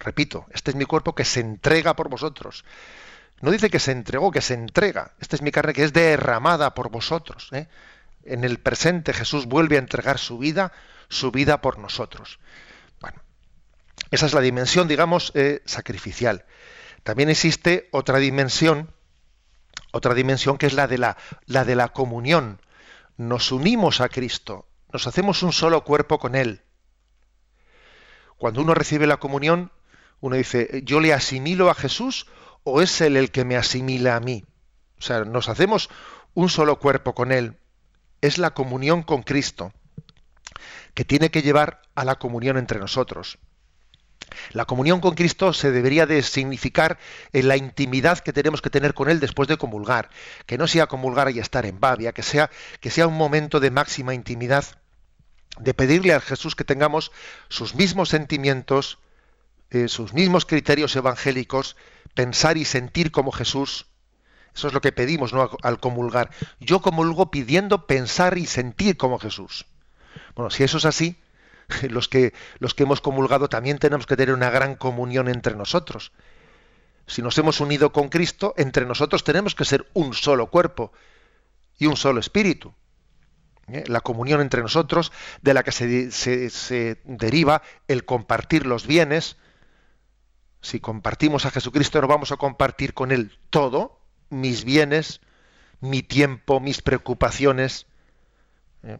[0.00, 2.64] Repito, este es mi cuerpo que se entrega por vosotros.
[3.42, 5.12] No dice que se entregó, que se entrega.
[5.20, 7.48] Esta es mi carne que es derramada por vosotros.
[7.52, 7.68] ¿eh?
[8.24, 10.72] En el presente Jesús vuelve a entregar su vida,
[11.08, 12.38] su vida por nosotros.
[13.00, 13.20] Bueno,
[14.10, 16.46] esa es la dimensión, digamos, eh, sacrificial.
[17.02, 18.92] También existe otra dimensión,
[19.92, 22.60] otra dimensión que es la de la, la de la comunión.
[23.18, 26.62] Nos unimos a Cristo, nos hacemos un solo cuerpo con Él.
[28.38, 29.70] Cuando uno recibe la comunión,
[30.20, 32.26] uno dice, ¿yo le asimilo a Jesús
[32.64, 34.44] o es Él el que me asimila a mí?
[34.98, 35.88] O sea, nos hacemos
[36.34, 37.56] un solo cuerpo con Él.
[38.20, 39.72] Es la comunión con Cristo,
[40.94, 43.38] que tiene que llevar a la comunión entre nosotros.
[44.52, 46.98] La comunión con Cristo se debería de significar
[47.32, 50.10] en la intimidad que tenemos que tener con Él después de comulgar,
[50.46, 53.70] que no sea comulgar y estar en babia, que sea, que sea un momento de
[53.70, 54.64] máxima intimidad,
[55.58, 57.10] de pedirle a Jesús que tengamos
[57.48, 58.98] sus mismos sentimientos,
[59.70, 61.76] eh, sus mismos criterios evangélicos,
[62.14, 63.86] pensar y sentir como Jesús.
[64.54, 65.48] Eso es lo que pedimos ¿no?
[65.62, 66.30] al comulgar.
[66.58, 69.66] Yo comulgo pidiendo pensar y sentir como Jesús.
[70.34, 71.16] Bueno, si eso es así,
[71.88, 76.12] los que, los que hemos comulgado también tenemos que tener una gran comunión entre nosotros.
[77.06, 80.92] Si nos hemos unido con Cristo, entre nosotros tenemos que ser un solo cuerpo
[81.78, 82.74] y un solo espíritu.
[83.68, 83.84] ¿Eh?
[83.86, 89.36] La comunión entre nosotros, de la que se, se deriva el compartir los bienes,
[90.60, 95.20] si compartimos a Jesucristo, no vamos a compartir con Él todo, mis bienes,
[95.80, 97.86] mi tiempo, mis preocupaciones.
[98.82, 98.98] ¿eh?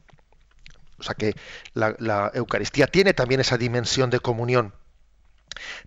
[0.99, 1.35] O sea que
[1.75, 4.75] la, Eucaristía tiene también esa dimensión de comunión.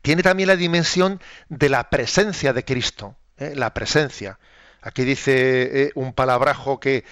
[0.01, 3.53] Tiene también la dimensión de la presencia de Cristo, ¿eh?
[3.55, 4.39] la presencia.
[4.81, 7.05] Aquí dice eh, un palabrajo que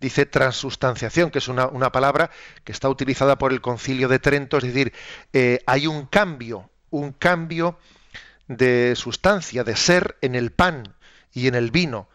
[0.00, 2.30] dice transustanciación, que es una, palabra
[2.64, 4.92] que está utilizada por el concilio de Trento, es decir,
[5.66, 7.78] hay un cambio, un cambio
[8.48, 10.94] de sustancia, de ser en el pan
[11.32, 12.08] y en el vino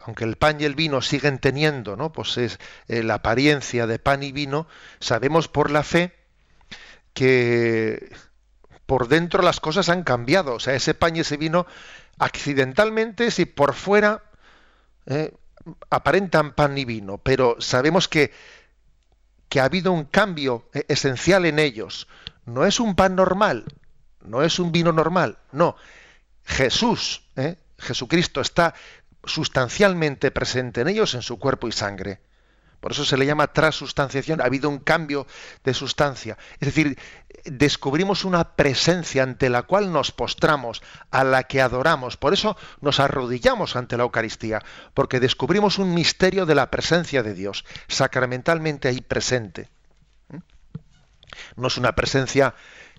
[0.00, 2.12] aunque el pan y el vino siguen teniendo, ¿no?
[2.12, 4.66] Pues es eh, la apariencia de pan y vino,
[4.98, 6.14] sabemos por la fe
[7.12, 8.10] que
[8.86, 10.54] por dentro las cosas han cambiado.
[10.54, 11.66] O sea, ese pan y ese vino,
[12.18, 14.22] accidentalmente, si por fuera
[15.06, 15.34] eh,
[15.90, 18.32] aparentan pan y vino, pero sabemos que,
[19.48, 22.08] que ha habido un cambio eh, esencial en ellos.
[22.46, 23.66] No es un pan normal,
[24.22, 25.76] no es un vino normal, no.
[26.44, 27.22] Jesús,
[27.78, 28.74] Jesucristo está
[29.24, 32.20] sustancialmente presente en ellos en su cuerpo y sangre.
[32.80, 35.26] Por eso se le llama transustanciación, ha habido un cambio
[35.64, 36.38] de sustancia.
[36.60, 36.98] Es decir,
[37.44, 42.16] descubrimos una presencia ante la cual nos postramos, a la que adoramos.
[42.16, 44.62] Por eso nos arrodillamos ante la Eucaristía,
[44.94, 49.68] porque descubrimos un misterio de la presencia de Dios, sacramentalmente ahí presente.
[50.28, 50.38] ¿Mm?
[51.56, 52.54] No es una presencia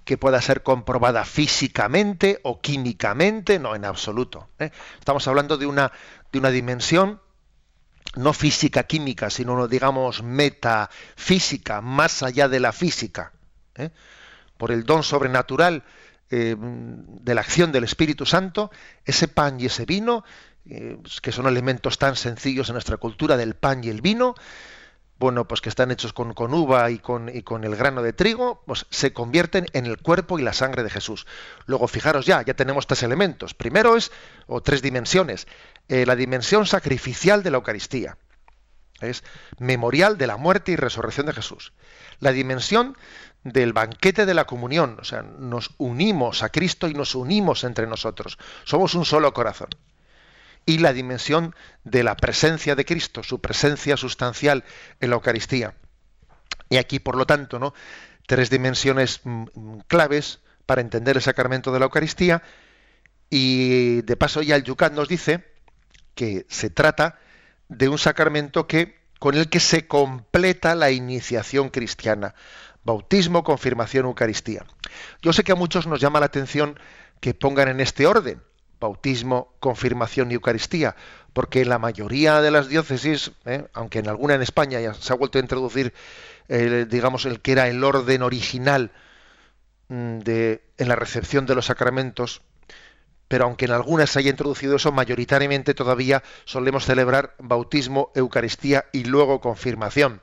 [0.06, 4.50] que pueda ser comprobada físicamente o químicamente, no, en absoluto.
[4.60, 4.72] ¿eh?
[5.00, 5.92] Estamos hablando de una,
[6.32, 7.22] de una dimensión
[8.16, 13.32] no física química, sino digamos metafísica, más allá de la física.
[13.76, 13.92] ¿eh?
[14.58, 15.84] Por el don sobrenatural
[16.30, 18.72] eh, de la acción del Espíritu Santo,
[19.06, 20.24] ese pan y ese vino,
[20.64, 24.36] que son elementos tan sencillos en nuestra cultura del pan y el vino,
[25.22, 28.64] bueno, pues que están hechos con, uva y con, y con, el grano de trigo,
[28.66, 31.28] pues se convierten en el cuerpo y la sangre de Jesús.
[31.68, 33.54] Luego, fijaros ya, ya tenemos tres elementos.
[33.54, 34.12] Primero es,
[34.48, 35.48] o tres dimensiones,
[35.90, 38.18] eh, la dimensión sacrificial de la Eucaristía.
[39.00, 39.24] Es
[39.60, 41.72] memorial de la muerte y resurrección de Jesús.
[42.20, 42.98] La dimensión
[43.44, 47.86] del banquete de la comunión, o sea, nos unimos a Cristo y nos unimos entre
[47.86, 48.40] nosotros.
[48.64, 49.70] Somos un solo corazón
[50.66, 54.64] y la dimensión de la presencia de Cristo, su presencia sustancial
[55.00, 55.74] en la Eucaristía.
[56.70, 57.74] Y aquí, por lo tanto, ¿no?
[58.32, 62.44] tres dimensiones mm, mm, claves para entender el sacramento de la Eucaristía.
[63.30, 65.46] Y de paso ya el Yucat nos dice
[66.16, 67.20] que se trata
[67.68, 72.36] de un sacramento que, con el que se completa la iniciación cristiana.
[72.84, 74.66] Bautismo, confirmación, Eucaristía.
[75.22, 76.80] Yo sé que a muchos nos llama la atención
[77.20, 78.42] que pongan en este orden,
[78.82, 80.98] bautismo, confirmación y Eucaristía,
[81.32, 83.66] porque en la mayoría de las diócesis, ¿eh?
[83.74, 85.94] aunque en alguna en España ya se ha vuelto a introducir,
[86.50, 88.92] digamos, el que era el orden original
[89.88, 92.42] mm, de, en la recepción de los sacramentos,
[93.30, 99.06] pero aunque en algunas se haya introducido eso, mayoritariamente todavía solemos celebrar bautismo, Eucaristía y
[99.06, 100.20] luego confirmación.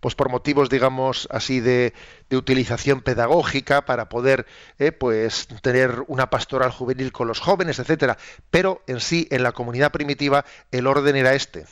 [0.00, 1.92] Pues por motivos, digamos, así de,
[2.30, 4.46] utilización pedagógica para poder
[4.78, 8.18] eh, pues tener una pastoral juvenil con los jóvenes, etcétera.
[8.50, 11.66] Pero en sí, en la comunidad primitiva, el orden era este: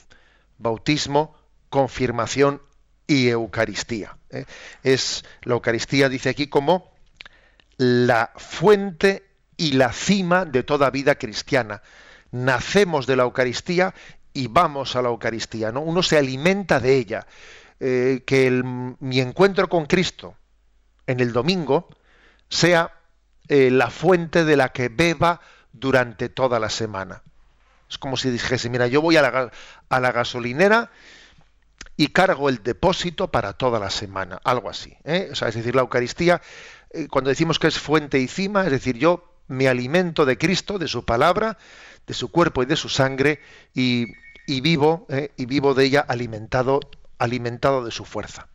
[0.58, 1.34] bautismo,
[1.68, 2.62] confirmación
[3.06, 4.16] y Eucaristía.
[4.30, 4.44] Eh.
[4.82, 6.92] Es la Eucaristía, dice aquí, como
[7.76, 9.24] la fuente
[9.56, 11.82] y la cima de toda vida cristiana.
[12.30, 13.94] Nacemos de la Eucaristía
[14.32, 15.80] y vamos a la Eucaristía, ¿no?
[15.80, 17.26] Uno se alimenta de ella.
[17.82, 18.50] Eh, que
[19.00, 20.36] mi encuentro con Cristo
[21.06, 21.88] en el domingo
[22.50, 22.92] sea
[23.48, 25.40] eh, la fuente de la que beba
[25.72, 27.22] durante toda la semana.
[27.88, 30.90] Es como si dijese, mira, yo voy a la, gasolinera
[31.96, 34.94] y cargo el depósito para toda la semana, algo así.
[35.04, 35.30] ¿eh?
[35.32, 36.42] es decir, la Eucaristía,
[37.08, 40.86] cuando decimos que es fuente y cima, es decir, yo me alimento de Cristo, de
[40.86, 41.56] su palabra,
[42.06, 43.40] de su cuerpo y de su sangre,
[43.72, 44.06] y,
[44.60, 46.80] vivo, y vivo de ella alimentado,
[47.20, 48.48] alimentado de su fuerza.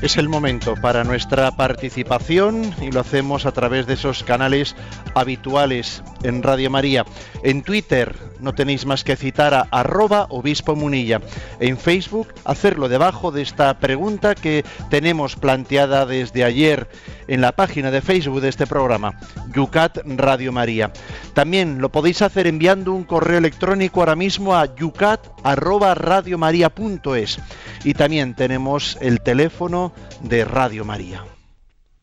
[0.00, 4.76] Es el momento para nuestra participación y lo hacemos a través de esos canales
[5.14, 7.04] habituales en Radio María.
[7.42, 11.20] En Twitter no tenéis más que citar a arroba obispo munilla.
[11.58, 16.88] En Facebook hacerlo debajo de esta pregunta que tenemos planteada desde ayer
[17.28, 19.18] en la página de Facebook de este programa,
[19.54, 20.92] Yucat Radio María.
[21.34, 27.38] También lo podéis hacer enviando un correo electrónico ahora mismo a yucat arroba radiomaria.es.
[27.84, 31.24] Y también tenemos el teléfono de Radio María.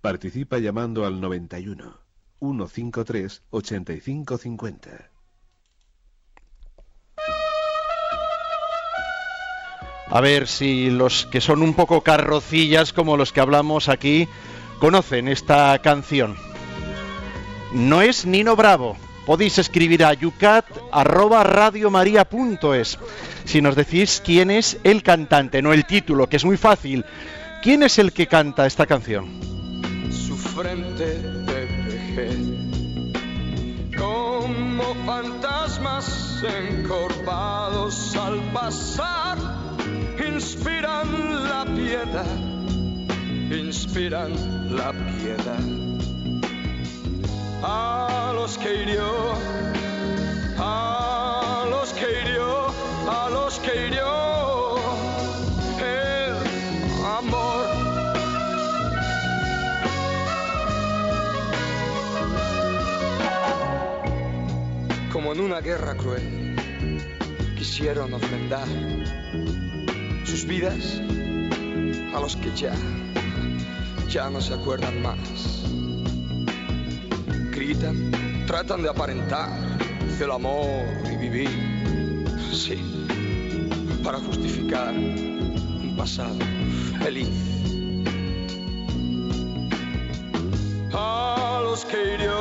[0.01, 1.97] Participa llamando al 91
[2.39, 5.09] 153 8550.
[10.07, 14.27] A ver si los que son un poco carrocillas como los que hablamos aquí
[14.79, 16.37] conocen esta canción.
[17.73, 18.95] No es Nino Bravo.
[19.25, 22.97] Podéis escribir a yucat@radiomaria.es
[23.45, 27.05] si nos decís quién es el cantante, no el título, que es muy fácil.
[27.61, 29.39] ¿Quién es el que canta esta canción?
[30.11, 31.55] Su frente de
[33.97, 39.37] como fantasmas encorvados al pasar,
[40.33, 42.54] inspiran la piedad,
[43.51, 44.33] inspiran
[44.75, 45.59] la piedad.
[47.63, 49.33] A los que hirió,
[50.57, 52.67] a los que hirió,
[53.07, 54.75] a los que hirió
[55.79, 56.35] el
[57.05, 57.65] amor.
[65.11, 66.55] Como en una guerra cruel,
[67.57, 68.67] quisieron ofrendar
[70.23, 71.01] sus vidas
[72.13, 72.73] a los que ya,
[74.15, 75.17] ya no se acuerdan más.
[77.51, 78.11] Gritan,
[78.47, 79.49] tratan de aparentar
[80.21, 81.49] el amor y vivir,
[82.53, 82.77] sí,
[84.05, 86.37] para justificar un pasado
[87.03, 87.27] feliz.
[90.93, 92.37] A los que hirió,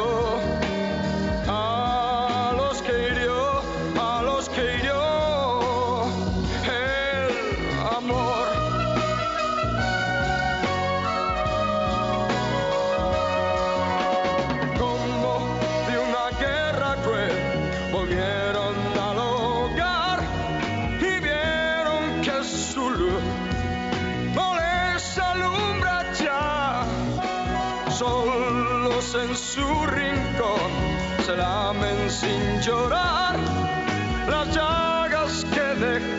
[32.08, 33.36] sin llorar.
[34.28, 36.13] Las llagas que dejó,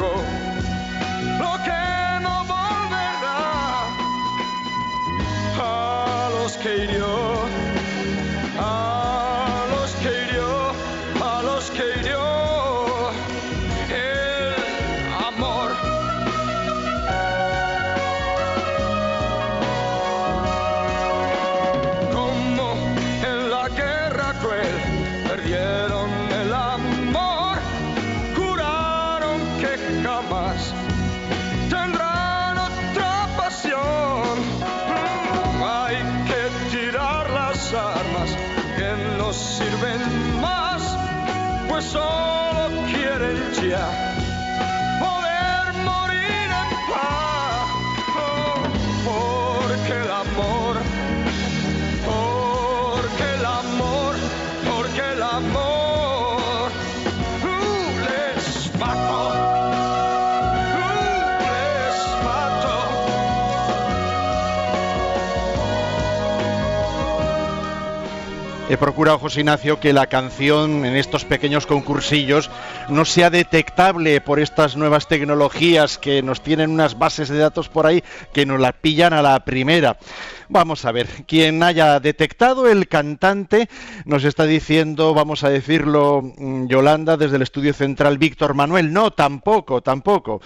[68.68, 72.50] He procurado, José Ignacio, que la canción en estos pequeños concursillos
[72.90, 77.86] no sea detectable por estas nuevas tecnologías que nos tienen unas bases de datos por
[77.86, 79.98] ahí que nos la pillan a la primera.
[80.48, 83.68] Vamos a ver, quien haya detectado el cantante
[84.06, 88.94] nos está diciendo, vamos a decirlo, mm, Yolanda, desde el estudio central Víctor Manuel.
[88.94, 90.42] No, tampoco, tampoco.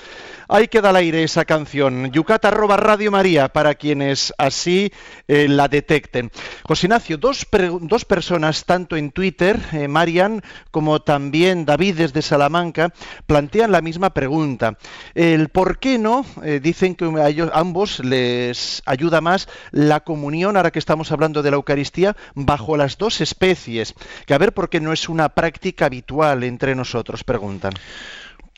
[0.48, 2.12] Hay que dar al aire esa canción.
[2.12, 4.92] Yucat arroba Radio María para quienes así
[5.28, 6.32] eh, la detecten.
[6.64, 6.88] José
[7.20, 7.46] dos,
[7.82, 12.94] dos personas, tanto en Twitter, eh, Marian, como también David desde Salamanca,
[13.28, 14.78] plantean la misma pregunta.
[15.16, 20.56] El por qué no, eh, dicen que a ellos ambos les ayuda más la comunión,
[20.56, 23.96] ahora que estamos hablando de la Eucaristía, bajo las dos especies.
[24.26, 27.74] Que a ver por qué no es una práctica habitual entre nosotros, preguntan.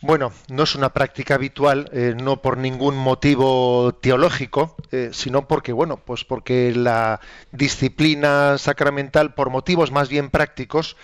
[0.04, 5.74] Bueno, no es una práctica habitual, eh, no por ningún motivo teológico, eh, sino porque,
[5.74, 7.20] bueno, pues porque la
[7.52, 10.98] disciplina sacramental, por motivos más bien prácticos,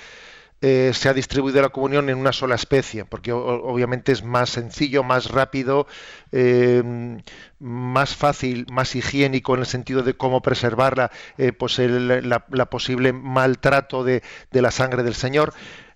[0.62, 5.04] eh, se ha distribuido la comunión en una sola especie, porque obviamente es más sencillo,
[5.04, 5.88] más rápido,
[6.32, 7.22] eh,
[7.60, 14.04] más fácil, más higiénico en el sentido de cómo preservarla, eh, pues la posible maltrato
[14.04, 15.54] de, de la sangre del Señor,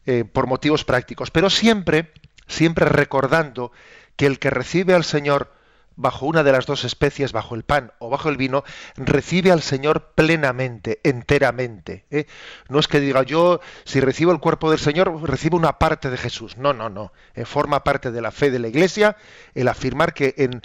[0.08, 1.30] eh, por motivos prácticos.
[1.30, 2.12] Pero siempre,
[2.48, 3.72] siempre recordando
[4.16, 5.54] que el que recibe al Señor
[5.96, 8.64] bajo una de las dos especies, bajo el pan o bajo el vino,
[8.96, 12.06] recibe al Señor plenamente, enteramente.
[12.12, 12.26] ¿eh?
[12.70, 16.18] No es que diga yo, si recibo el cuerpo del Señor, recibo una parte de
[16.18, 16.58] Jesús.
[16.58, 17.12] No, no, no.
[17.36, 19.18] Eh, forma parte de la fe de la Iglesia
[19.54, 20.62] el afirmar que en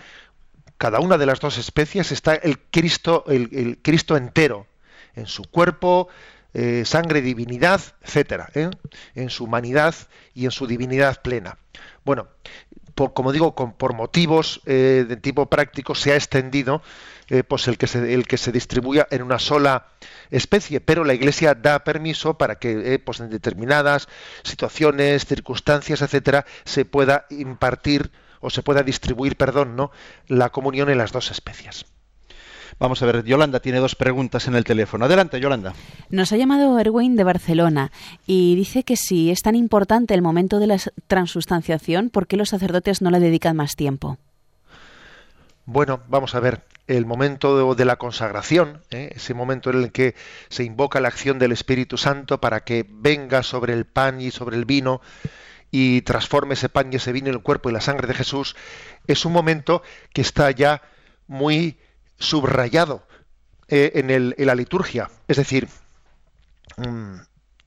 [0.79, 4.67] cada una de las dos especies está el Cristo, el, Cristo entero,
[5.15, 6.09] en su cuerpo,
[6.53, 8.71] eh, sangre, divinidad, etcétera, ¿eh?
[9.15, 9.95] en su humanidad
[10.35, 11.59] y en su divinidad plena.
[12.05, 12.29] Bueno,
[12.97, 16.83] como digo, por motivos eh, de tipo práctico, se ha extendido
[17.29, 19.89] eh, pues el que, se, el que se distribuya en una sola
[20.31, 24.09] especie, pero la Iglesia da permiso para que eh, pues en determinadas
[24.45, 29.91] situaciones, circunstancias, etcétera, se pueda impartir o se pueda distribuir, perdón, ¿no?
[30.29, 31.87] la comunión en las dos especies.
[32.79, 35.07] Vamos a ver, Yolanda tiene dos preguntas en el teléfono.
[35.07, 35.75] Adelante, Yolanda.
[36.11, 37.91] Nos ha llamado Erwin de Barcelona
[38.27, 42.51] y dice que si es tan importante el momento de la transustanciación, ¿por qué los
[42.51, 44.19] sacerdotes no le dedican más tiempo?
[45.65, 49.11] Bueno, vamos a ver, el momento de, la consagración, ¿eh?
[49.17, 50.15] ese momento en el que
[50.49, 54.57] se invoca la acción del Espíritu Santo para que venga sobre el pan y sobre
[54.57, 55.01] el vino
[55.71, 58.55] y transforme ese pan y ese vino en el cuerpo y la sangre de Jesús,
[59.07, 60.83] es un momento que está ya
[61.27, 61.79] muy
[62.19, 63.07] subrayado
[63.69, 65.11] eh, en, la liturgia.
[65.29, 65.69] Es decir,
[66.77, 67.17] mm,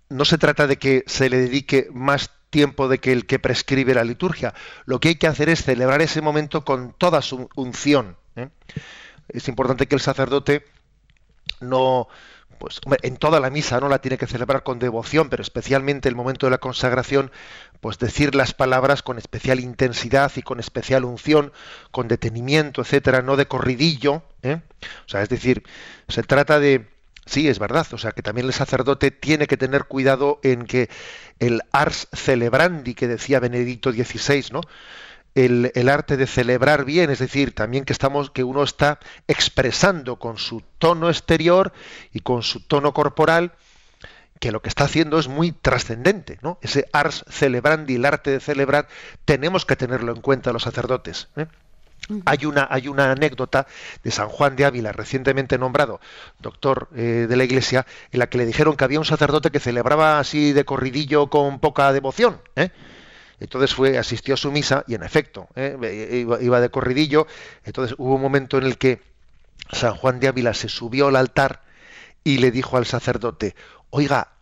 [0.09, 3.93] no se trata de que se le dedique más tiempo de que el que prescribe
[3.93, 4.53] la liturgia.
[4.85, 8.17] Lo que hay que hacer es celebrar ese momento con toda su unción.
[8.35, 8.49] ¿eh?
[9.27, 10.65] Es importante que el sacerdote
[11.61, 12.07] no,
[12.59, 16.15] pues en toda la misa no la tiene que celebrar con devoción, pero especialmente el
[16.15, 17.31] momento de la consagración,
[17.81, 21.51] pues decir las palabras con especial intensidad y con especial unción,
[21.91, 24.61] con detenimiento, etcétera, no de corridillo, ¿eh?
[25.05, 25.63] o sea, es decir,
[26.07, 26.85] se trata de
[27.25, 30.89] sí, es verdad, o sea, que también el sacerdote tiene que tener cuidado en que
[31.39, 34.61] el ars celebrandi que decía Benedicto XVI, ¿no?
[35.35, 40.37] El, arte de celebrar bien, es decir, también que estamos, que uno está expresando con
[40.37, 41.71] su tono exterior
[42.13, 43.53] y con su tono corporal,
[44.39, 46.59] que lo que está haciendo es muy trascendente, ¿no?
[46.61, 48.87] Ese ars celebrandi, el arte de celebrar,
[49.25, 51.27] tenemos que tenerlo en cuenta los sacerdotes.
[51.35, 51.47] ¿eh?
[52.25, 53.67] Hay una, hay una anécdota
[54.03, 55.99] de San Juan de Ávila, recientemente nombrado
[56.39, 59.59] doctor eh, de la Iglesia, en la que le dijeron que había un sacerdote que
[59.59, 62.41] celebraba así de corridillo con poca devoción.
[62.55, 62.69] ¿eh?
[63.39, 66.25] Entonces fue, asistió a su misa y en efecto, ¿eh?
[66.41, 67.27] iba, de corridillo.
[67.63, 69.01] Entonces hubo un momento en el que
[69.71, 71.61] San Juan de Ávila se subió al altar
[72.23, 73.55] y le dijo al sacerdote,
[73.89, 74.33] oiga,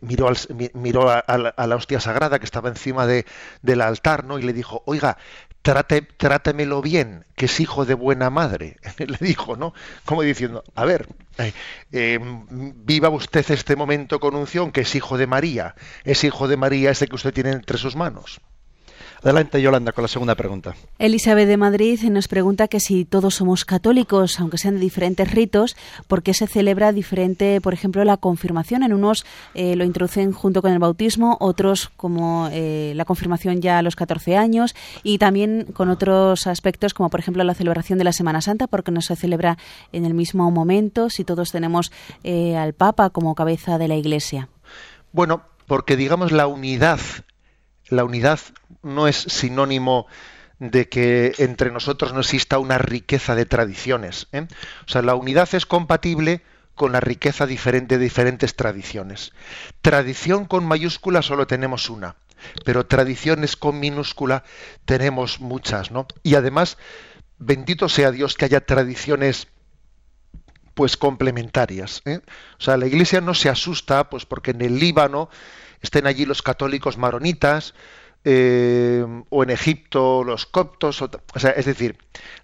[0.00, 0.36] miró, al,
[0.74, 3.26] miró a, la hostia sagrada que estaba encima de,
[3.62, 4.38] del altar, ¿no?
[4.38, 5.16] Y le dijo, oiga,
[5.62, 8.76] trate, trátemelo bien, que es hijo de buena madre.
[8.98, 9.74] Le dijo, ¿no?
[10.04, 11.08] Como diciendo, a ver,
[11.38, 11.52] eh,
[11.92, 12.46] em,
[12.84, 15.74] viva usted este momento con unción, que es hijo de María.
[16.04, 18.40] Es hijo de María ese que usted tiene entre sus manos.
[19.22, 20.74] Adelante, Yolanda, con la segunda pregunta.
[20.98, 25.76] Elizabeth de Madrid nos pregunta que si todos somos católicos, aunque sean de diferentes ritos,
[26.08, 28.82] ¿por qué se celebra diferente, por ejemplo, la confirmación?
[28.82, 33.78] En unos eh, lo introducen junto con el bautismo, otros como eh, la confirmación ya
[33.78, 38.04] a los 14 años y también con otros aspectos como, por ejemplo, la celebración de
[38.04, 39.58] la Semana Santa, porque no se celebra
[39.92, 41.92] en el mismo momento si todos tenemos
[42.24, 44.48] eh, al Papa como cabeza de la Iglesia.
[45.12, 47.00] Bueno, porque digamos la unidad
[47.90, 48.38] la unidad
[48.82, 50.06] no es sinónimo
[50.58, 54.28] de que entre nosotros no exista una riqueza de tradiciones.
[54.32, 54.46] ¿eh?
[54.86, 56.42] O sea, la unidad es compatible
[56.74, 59.32] con la riqueza diferente de diferentes tradiciones.
[59.82, 62.16] Tradición con mayúscula solo tenemos una,
[62.64, 64.44] pero tradiciones con minúscula
[64.84, 66.06] tenemos muchas, ¿no?
[66.22, 66.78] Y además,
[67.38, 69.48] bendito sea Dios que haya tradiciones
[70.74, 72.02] pues complementarias.
[72.04, 72.20] ¿eh?
[72.58, 75.28] O sea, la Iglesia no se asusta, pues porque en el Líbano
[75.82, 77.74] estén allí los católicos maronitas,
[78.24, 81.96] eh, o en Egipto los coptos, o, sea, es decir,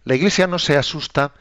[0.04, 1.32] la Iglesia no se asusta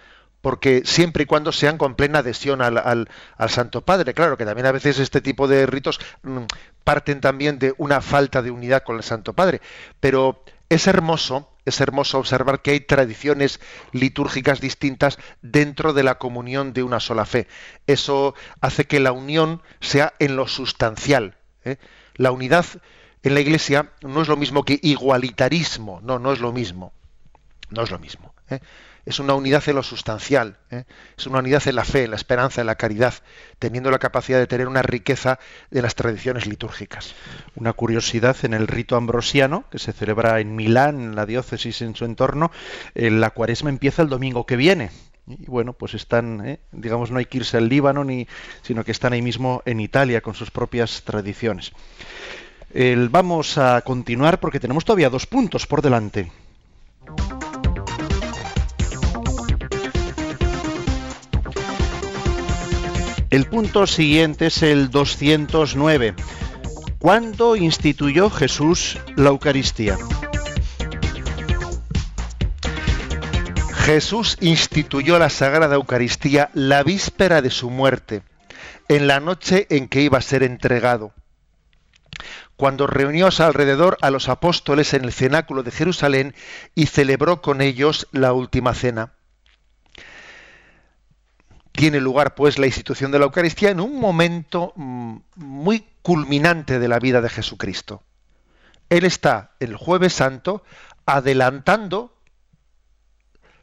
[0.41, 3.07] porque siempre y cuando sean con plena adhesión al, al,
[3.49, 4.13] Santo Padre.
[4.13, 6.43] Claro que también a veces este tipo de ritos mm,
[6.83, 9.59] parten también de una falta de unidad con el Santo Padre,
[9.99, 13.59] pero es hermoso, es hermoso observar que hay tradiciones
[13.91, 17.47] litúrgicas distintas dentro de la comunión de una sola fe.
[17.87, 21.77] Eso hace que la unión sea en lo sustancial, ¿eh?
[22.17, 22.65] La unidad
[23.27, 26.93] en la Iglesia no es lo mismo que igualitarismo, no, no es lo mismo,
[27.69, 28.33] no es lo mismo.
[28.49, 28.59] ¿eh?
[29.05, 30.85] Es una unidad en lo sustancial, ¿eh?
[31.17, 33.13] es una unidad en la fe, en la esperanza, en la caridad,
[33.59, 37.13] teniendo la capacidad de tener una riqueza de las tradiciones litúrgicas.
[37.55, 41.95] Una curiosidad en el rito ambrosiano, que se celebra en Milán, en la diócesis en
[41.95, 42.51] su entorno,
[42.95, 44.89] la cuaresma empieza el domingo que viene,
[45.27, 46.59] y bueno, pues están, ¿eh?
[46.71, 48.27] digamos, no hay que irse al Líbano, ni,
[48.61, 51.71] sino que están ahí mismo en Italia con sus propias tradiciones.
[53.09, 56.31] Vamos a continuar porque tenemos todavía dos puntos por delante.
[63.29, 66.15] El punto siguiente es el 209.
[66.99, 69.97] ¿Cuándo instituyó Jesús la Eucaristía?
[73.85, 78.23] Jesús instituyó la Sagrada Eucaristía la víspera de su muerte,
[78.87, 81.13] en la noche en que iba a ser entregado.
[82.57, 86.35] Cuando reunió alrededor a los apóstoles en el cenáculo de Jerusalén
[86.73, 89.13] y celebró con ellos la última cena.
[91.71, 96.87] Tiene lugar, pues, la institución de la Eucaristía en un momento mm, muy culminante de
[96.87, 98.03] la vida de Jesucristo.
[98.89, 100.63] Él está el jueves santo
[101.05, 102.15] adelantando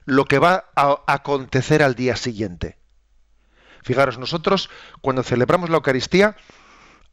[0.04, 2.76] lo que va a acontecer al día siguiente.
[3.82, 4.68] Fijaros, nosotros
[5.00, 6.36] cuando celebramos la Eucaristía,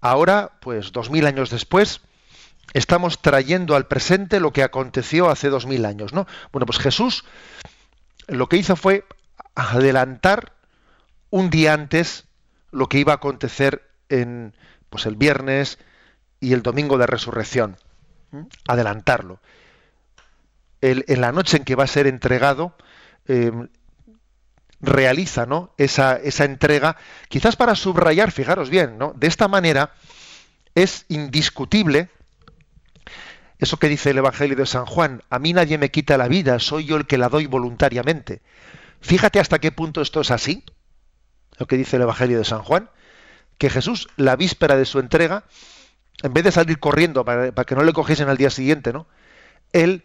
[0.02, 2.02] ahora, pues dos mil años después,
[2.74, 6.28] estamos trayendo al presente lo que aconteció hace dos mil años, ¿no?
[6.52, 7.26] Bueno, pues Jesús
[8.28, 9.06] lo que hizo fue
[9.56, 10.54] adelantar
[11.30, 12.26] un día antes
[12.72, 14.54] lo que iba a acontecer en
[14.90, 15.80] pues el viernes
[16.40, 17.78] y el domingo de resurrección.
[18.68, 19.40] Adelantarlo.
[20.82, 22.76] en la noche en que va a ser entregado,
[23.28, 23.52] eh,
[24.82, 25.74] realiza ¿no?
[25.78, 29.14] esa, esa entrega, quizás para subrayar, fijaros bien, ¿no?
[29.16, 29.94] de esta manera
[30.76, 32.10] es indiscutible
[33.60, 36.60] eso que dice el Evangelio de San Juan, a mí nadie me quita la vida,
[36.60, 38.42] soy yo el que la doy voluntariamente.
[39.02, 40.64] Fíjate hasta qué punto esto es así,
[41.58, 42.90] lo que dice el Evangelio de San Juan,
[43.58, 45.44] que Jesús, la víspera de su entrega,
[46.24, 49.08] en vez de salir corriendo para, para que no le cogiesen al día siguiente, ¿no?
[49.74, 50.04] Él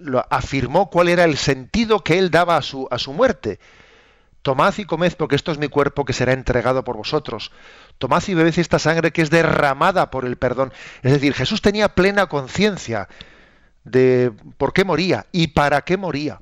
[0.00, 3.58] lo afirmó cuál era el sentido que él daba a su, a su muerte.
[4.42, 7.50] Tomad y comed porque esto es mi cuerpo que será entregado por vosotros.
[7.98, 10.72] Tomad y bebed esta sangre que es derramada por el perdón.
[11.02, 13.08] Es decir, Jesús tenía plena conciencia
[13.82, 16.38] de por qué moría y para qué moría.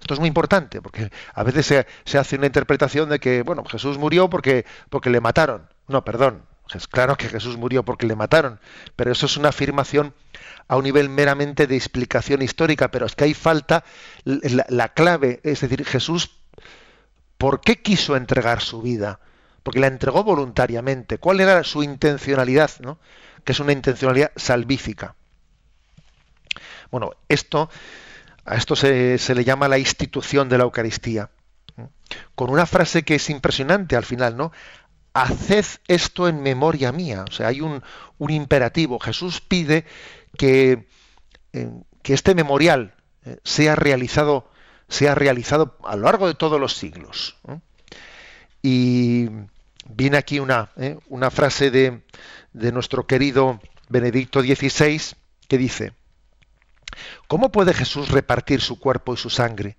[0.00, 3.64] Esto es muy importante, porque a veces se, se, hace una interpretación de que, bueno,
[3.64, 5.68] Jesús murió porque, porque le mataron.
[5.88, 6.42] No, perdón.
[6.74, 8.58] Es claro que Jesús murió porque le mataron,
[8.96, 10.14] pero eso es una afirmación
[10.68, 13.84] a un nivel meramente de explicación histórica, pero es que hay falta
[14.24, 16.38] la, clave, es decir, Jesús,
[17.38, 19.20] ¿por qué quiso entregar su vida?
[19.62, 21.18] Porque la entregó voluntariamente.
[21.18, 22.70] ¿Cuál era su intencionalidad?
[22.80, 22.98] ¿no?
[23.44, 25.14] Que es una intencionalidad salvífica.
[26.90, 27.70] Bueno, esto,
[28.44, 31.30] a esto se, se le llama la institución de la Eucaristía.
[32.34, 34.52] Con una frase que es impresionante al final, ¿no?
[35.16, 37.24] Haced esto en memoria mía.
[37.28, 37.82] O sea, hay un,
[38.28, 38.98] imperativo.
[38.98, 39.84] Jesús pide
[40.36, 40.86] que,
[41.52, 41.70] eh,
[42.04, 42.94] este memorial
[43.24, 44.50] eh, sea realizado
[44.88, 47.36] sea realizado a lo largo de todos los siglos.
[48.62, 49.28] Y
[49.88, 50.98] viene aquí una, eh,
[51.30, 52.02] frase de,
[52.72, 55.00] nuestro querido Benedicto XVI
[55.48, 55.92] que dice,
[57.28, 59.76] ¿cómo puede Jesús repartir su cuerpo y su sangre?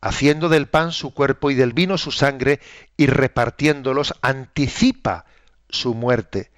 [0.00, 2.60] Haciendo del pan su cuerpo y del vino su sangre
[2.96, 5.24] y repartiéndolos anticipa
[5.68, 6.50] su muerte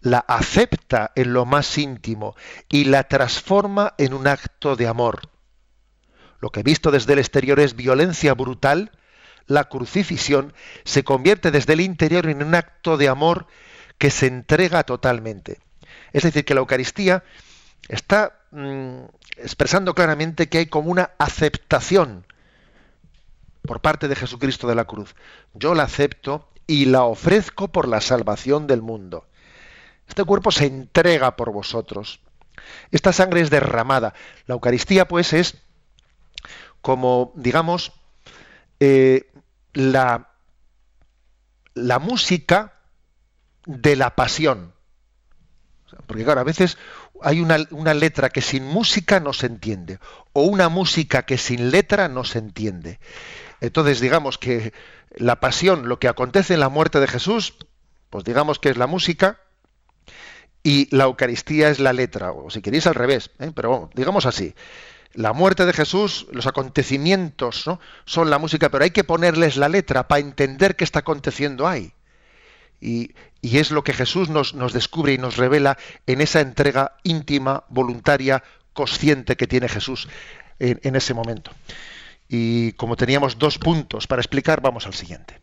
[0.00, 2.36] la acepta en lo más íntimo
[2.68, 5.28] y la transforma en un acto de amor.
[6.40, 8.92] Lo que visto desde el exterior es violencia brutal,
[9.46, 10.52] la crucifixión
[10.84, 13.46] se convierte desde el interior en un acto de amor
[13.96, 15.58] que se entrega totalmente.
[16.12, 17.24] Es decir, que la Eucaristía
[17.88, 19.00] está mm,
[19.36, 22.26] expresando claramente que hay como una aceptación
[23.62, 25.14] por parte de Jesucristo de la cruz.
[25.54, 29.26] Yo la acepto y la ofrezco por la salvación del mundo.
[30.08, 32.20] Este cuerpo se entrega por vosotros.
[32.90, 34.14] Esta sangre es derramada.
[34.46, 35.56] La Eucaristía, pues, es
[36.80, 37.92] como, digamos,
[38.80, 39.30] eh,
[39.72, 40.30] la,
[41.74, 42.74] la música
[43.66, 44.72] de la pasión.
[46.06, 46.78] Porque claro, a veces
[47.22, 49.98] hay una, una, letra que sin música no se entiende,
[50.32, 53.00] o una música que sin letra no se entiende.
[53.60, 54.72] Entonces, digamos que
[55.16, 57.54] la pasión, lo que acontece en la muerte de Jesús,
[58.10, 59.40] pues digamos que es la música,
[60.62, 63.52] y la Eucaristía es la letra, o si queréis al revés, ¿eh?
[63.54, 64.54] pero digamos así.
[65.14, 67.80] La muerte de Jesús, los acontecimientos ¿no?
[68.04, 71.92] son la música, pero hay que ponerles la letra para entender qué está aconteciendo ahí.
[72.80, 78.44] Y, es lo que Jesús nos, descubre y nos revela en esa entrega íntima, voluntaria,
[78.72, 80.08] consciente que tiene Jesús
[80.58, 81.52] en ese momento.
[82.28, 85.40] Y como teníamos dos puntos para explicar, vamos al siguiente.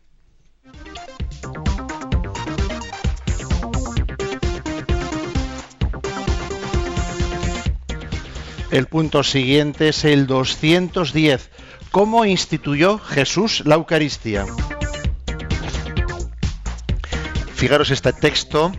[8.70, 11.50] El punto siguiente es el 210.
[11.90, 14.44] ¿Cómo instituyó Jesús la Eucaristía?
[17.54, 18.70] Fijaros este texto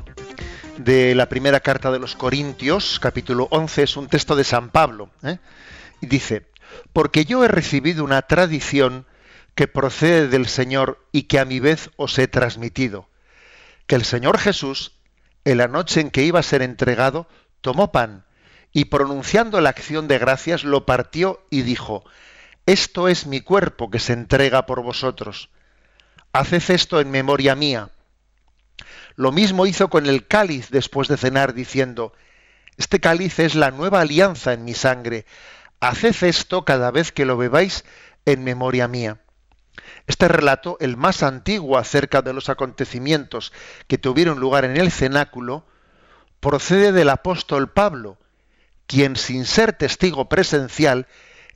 [0.77, 5.09] de la primera carta de los Corintios, capítulo 11, es un texto de San Pablo.
[5.23, 5.39] ¿eh?
[6.01, 6.45] Dice,
[6.93, 9.05] porque yo he recibido una tradición
[9.55, 13.09] que procede del Señor y que a mi vez os he transmitido,
[13.87, 14.93] que el Señor Jesús,
[15.45, 17.27] en la noche en que iba a ser entregado,
[17.61, 18.25] tomó pan
[18.71, 22.03] y pronunciando la acción de gracias lo partió y dijo,
[22.65, 25.49] Esto es mi cuerpo que se entrega por vosotros.
[26.33, 27.89] Haced esto en memoria mía.
[29.15, 32.13] Lo mismo hizo con el cáliz después de cenar, diciendo,
[32.77, 35.25] Este cáliz es la nueva alianza en mi sangre.
[35.79, 37.85] Haced esto cada vez que lo bebáis
[38.25, 39.19] en memoria mía.
[40.07, 43.53] Este relato, el más antiguo acerca de los acontecimientos
[43.87, 45.65] que tuvieron lugar en el cenáculo,
[46.39, 48.17] procede del apóstol Pablo,
[48.85, 51.07] quien sin ser testigo presencial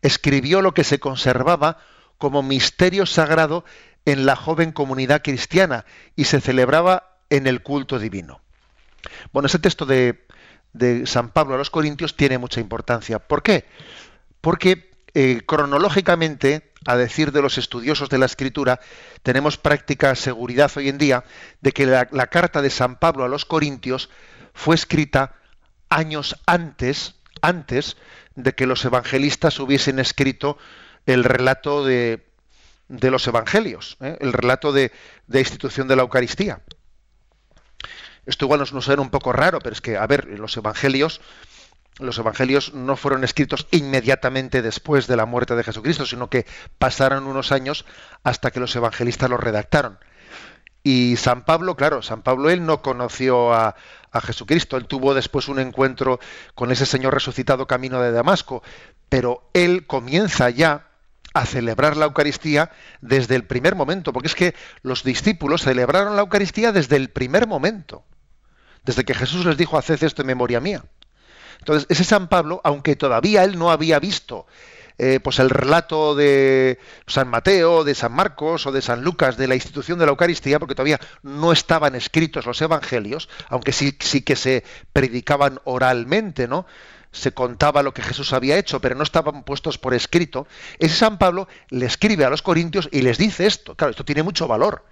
[0.02, 1.78] escribió lo que se conservaba
[2.18, 3.66] como misterio sagrado
[4.06, 8.42] en la joven comunidad cristiana y se celebraba en el culto divino.
[9.32, 10.26] Bueno, ese texto de,
[11.06, 13.20] San Pablo a los Corintios tiene mucha importancia.
[13.20, 13.66] ¿Por qué?
[14.42, 18.80] Porque eh, cronológicamente, a decir de los estudiosos de la Escritura,
[19.24, 21.24] tenemos práctica seguridad hoy en día
[21.60, 24.10] de que la, carta de San Pablo a los Corintios
[24.54, 25.36] fue escrita
[25.90, 27.98] años antes, antes
[28.36, 30.58] de que los evangelistas hubiesen escrito
[31.06, 32.26] el relato de,
[32.88, 34.18] los evangelios, ¿eh?
[34.22, 34.92] el relato de,
[35.28, 36.62] de, institución de la Eucaristía.
[38.26, 41.20] Esto igual nos, nos suena un poco raro, pero es que, a ver, los evangelios,
[42.02, 46.46] los evangelios no fueron escritos inmediatamente después de la muerte de Jesucristo, sino que
[46.78, 47.86] pasaron unos años
[48.24, 50.00] hasta que los evangelistas los redactaron.
[50.84, 53.76] Y San Pablo, claro, San Pablo él no conoció a,
[54.12, 54.78] a Jesucristo.
[54.78, 56.20] Él tuvo después un encuentro
[56.56, 58.64] con ese Señor resucitado camino de Damasco,
[59.10, 60.88] pero él comienza ya
[61.34, 66.22] a celebrar la Eucaristía desde el primer momento, porque es que los discípulos celebraron la
[66.22, 68.04] Eucaristía desde el primer momento,
[68.84, 70.84] desde que Jesús les dijo, haced esto en memoria mía.
[71.62, 74.48] Entonces, ese San Pablo, aunque todavía él no había visto
[74.98, 79.48] eh, pues el relato de San Mateo, de San Marcos o de San Lucas de
[79.48, 84.22] la institución de la Eucaristía, porque todavía no estaban escritos los evangelios, aunque sí, sí
[84.22, 86.66] que se predicaban oralmente, ¿no?
[87.12, 90.48] se contaba lo que Jesús había hecho, pero no estaban puestos por escrito,
[90.80, 93.76] ese San Pablo le escribe a los corintios y les dice esto.
[93.76, 94.86] Claro, esto tiene mucho valor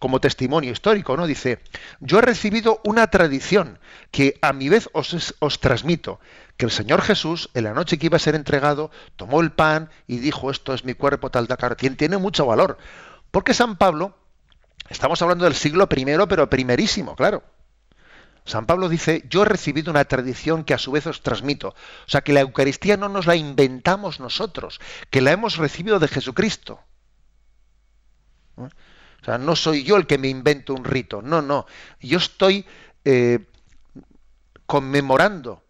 [0.00, 1.26] como testimonio histórico, ¿no?
[1.26, 1.60] Dice,
[2.00, 3.78] yo he recibido una tradición
[4.10, 6.18] que a mi vez os, os transmito,
[6.56, 9.90] que el Señor Jesús, en la noche que iba a ser entregado, tomó el pan
[10.08, 12.78] y dijo, esto es mi cuerpo, tal, tal, tiene, tiene mucho valor.
[13.30, 14.16] Porque San Pablo,
[14.88, 17.42] estamos hablando del siglo primero, pero primerísimo, claro.
[18.46, 21.68] San Pablo dice, yo he recibido una tradición que a su vez os transmito.
[21.68, 24.80] O sea, que la Eucaristía no nos la inventamos nosotros,
[25.10, 26.80] que la hemos recibido de Jesucristo.
[29.20, 31.66] O sea, no soy yo el que me invento un rito, no, no.
[32.00, 32.64] Yo estoy
[33.04, 33.40] eh,
[34.66, 35.62] conmemorando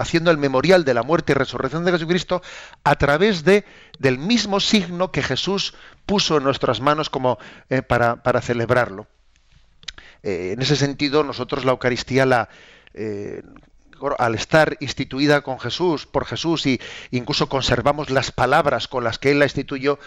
[0.00, 2.40] haciendo el memorial de la muerte y resurrección de Jesucristo
[2.84, 3.64] a través de,
[3.98, 5.74] del mismo signo que Jesús
[6.06, 7.36] puso en nuestras manos como
[7.68, 9.08] eh, para, para, celebrarlo.
[10.22, 12.48] Eh, en ese sentido, nosotros la Eucaristía la
[14.18, 19.32] al estar instituida con Jesús, por Jesús, y incluso conservamos las palabras con las que
[19.32, 19.98] Él la instituyó,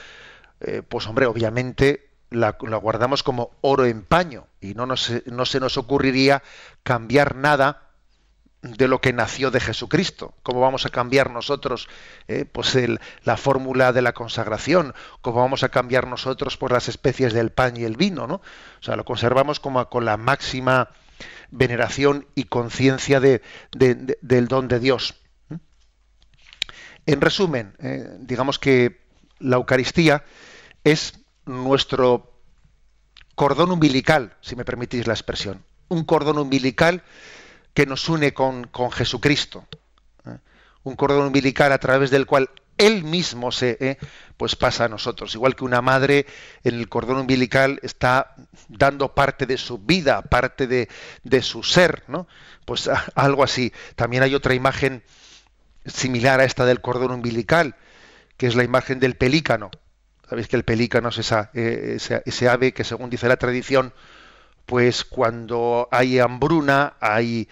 [0.90, 5.78] pues hombre, obviamente la, guardamos como oro en paño, y no, nos, no se nos
[5.78, 6.42] ocurriría
[6.84, 7.92] cambiar nada
[8.62, 10.36] de lo que nació de Jesucristo.
[10.44, 11.88] ¿Cómo vamos a cambiar nosotros
[12.28, 12.78] eh, pues
[13.24, 14.94] la fórmula de la consagración?
[15.22, 18.28] ¿Cómo vamos a cambiar nosotros por las especies del pan y el vino?
[18.28, 18.36] ¿no?
[18.36, 20.90] O sea, lo conservamos como con la máxima
[21.50, 25.16] veneración y conciencia de, del don de Dios.
[27.08, 29.02] En resumen, eh, digamos que
[29.40, 30.24] la Eucaristía
[30.84, 32.32] es nuestro
[33.36, 35.64] cordón umbilical, si me permitís la expresión.
[35.88, 37.04] Un cordón umbilical
[37.74, 39.68] que nos une con, con Jesucristo.
[40.26, 40.38] ¿eh?
[40.84, 43.98] Un cordón umbilical a través del cual Él mismo se ¿eh?
[44.38, 45.34] pues pasa a nosotros.
[45.36, 46.26] Igual que una madre
[46.64, 48.36] en el cordón umbilical está
[48.68, 50.90] dando parte de su vida, parte de,
[51.24, 52.28] de su ser, ¿no?
[52.66, 53.74] Pues algo así.
[53.96, 55.04] También hay otra imagen
[55.86, 57.76] similar a esta del cordón umbilical,
[58.38, 59.72] que es la imagen del pelícano.
[60.32, 63.92] Sabéis que el pelícano es esa, eh, ese, ave que, según dice la tradición,
[64.66, 67.50] pues cuando hay hambruna, hay,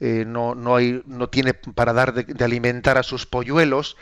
[0.00, 3.98] eh, no, no, hay, no tiene para dar de, alimentar a sus polluelos,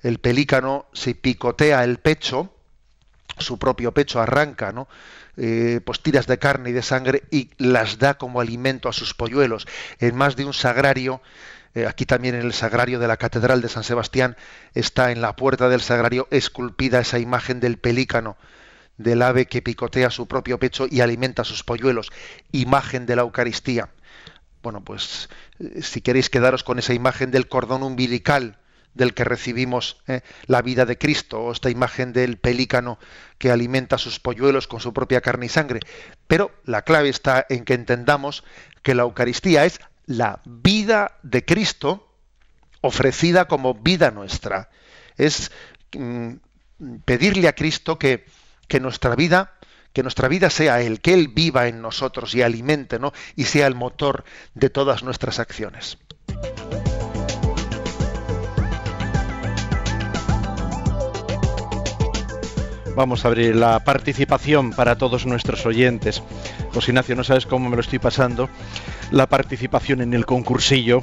[0.00, 2.54] el pelícano se picotea el pecho,
[3.38, 4.86] su propio pecho arranca, ¿no?
[5.36, 9.12] Eh, pues tiras de carne y de sangre y las da como alimento a sus
[9.12, 9.66] polluelos.
[9.98, 11.20] En más de un sagrario,
[11.74, 14.36] eh, aquí también en el sagrario de la Catedral de San Sebastián,
[14.74, 18.36] está en la puerta del sagrario esculpida esa imagen del pelícano
[18.98, 22.10] del ave que picotea su propio pecho y alimenta sus polluelos,
[22.52, 23.90] imagen de la Eucaristía.
[24.62, 28.58] Bueno, pues eh, si queréis quedaros con esa imagen del cordón umbilical
[28.94, 32.98] del que recibimos eh, la vida de Cristo, o esta imagen del pelícano
[33.38, 35.80] que alimenta sus polluelos con su propia carne y sangre.
[36.26, 38.44] Pero la clave está en que entendamos
[38.82, 42.08] que la Eucaristía es la vida de Cristo
[42.80, 44.70] ofrecida como vida nuestra.
[45.16, 45.50] Es
[45.96, 46.34] mm,
[47.04, 48.26] pedirle a Cristo que,
[48.68, 49.54] que nuestra vida,
[49.92, 53.12] que nuestra vida sea Él, que Él viva en nosotros y alimente, ¿no?
[53.36, 54.24] Y sea el motor
[54.54, 55.98] de todas nuestras acciones.
[62.94, 66.22] Vamos a abrir la participación para todos nuestros oyentes.
[66.74, 68.50] José Ignacio, no sabes cómo me lo estoy pasando.
[69.10, 71.00] La participación en el concursillo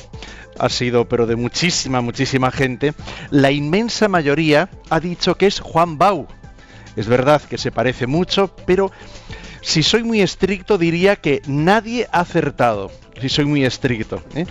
[0.59, 2.93] ha sido, pero de muchísima, muchísima gente.
[3.31, 6.27] La inmensa mayoría ha dicho que es Juan Bau.
[6.95, 8.91] Es verdad que se parece mucho, pero
[9.61, 14.21] si soy muy estricto diría que nadie ha acertado si soy muy estricto.
[14.35, 14.45] ¿eh?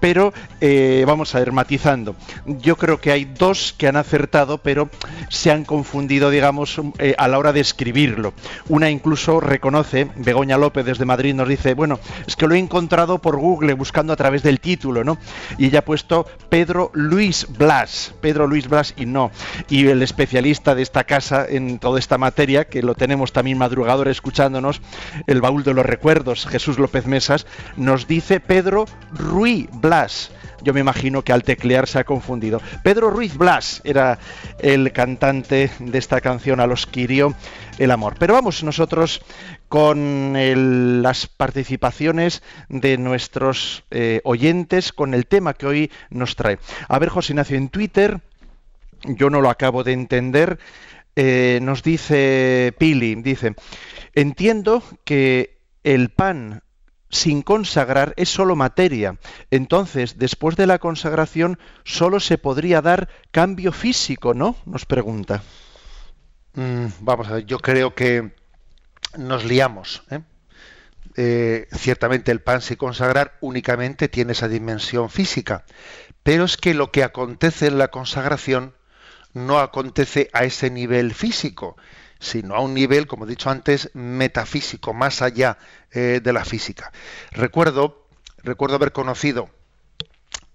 [0.00, 2.16] Pero eh, vamos a ver, matizando.
[2.46, 4.88] Yo creo que hay dos que han acertado, pero
[5.28, 8.34] se han confundido, digamos, eh, a la hora de escribirlo.
[8.68, 13.18] Una incluso reconoce, Begoña López desde Madrid nos dice, bueno, es que lo he encontrado
[13.18, 15.18] por Google buscando a través del título, ¿no?
[15.58, 19.30] Y ella ha puesto Pedro Luis Blas, Pedro Luis Blas y no.
[19.68, 24.08] Y el especialista de esta casa en toda esta materia, que lo tenemos también madrugador
[24.08, 24.80] escuchándonos,
[25.26, 27.46] el baúl de los recuerdos, Jesús López Mesas,
[27.76, 30.30] nos dice dice Pedro Ruiz Blas.
[30.62, 32.60] Yo me imagino que al teclear se ha confundido.
[32.84, 34.20] Pedro Ruiz Blas era
[34.60, 37.34] el cantante de esta canción a los que hirió
[37.76, 38.14] el amor.
[38.20, 39.20] Pero vamos nosotros
[39.68, 40.32] con
[41.02, 46.60] las participaciones de nuestros eh, oyentes con el tema que hoy nos trae.
[46.86, 48.20] A ver, José Ignacio, en Twitter,
[49.02, 50.60] yo no lo acabo de entender,
[51.16, 53.56] eh, nos dice Pili, dice,
[54.14, 56.62] entiendo que el pan
[57.14, 59.16] sin consagrar es solo materia.
[59.50, 64.56] Entonces, después de la consagración, solo se podría dar cambio físico, ¿no?
[64.66, 65.42] Nos pregunta.
[66.54, 68.34] Mm, vamos a ver, yo creo que
[69.16, 70.02] nos liamos.
[70.10, 70.20] ¿eh?
[71.16, 75.64] Eh, ciertamente el pan sin consagrar únicamente tiene esa dimensión física,
[76.24, 78.74] pero es que lo que acontece en la consagración
[79.32, 81.76] no acontece a ese nivel físico,
[82.18, 85.58] sino a un nivel, como he dicho antes, metafísico, más allá
[85.90, 86.92] eh, de la física.
[87.32, 88.06] Recuerdo,
[88.42, 89.50] recuerdo haber conocido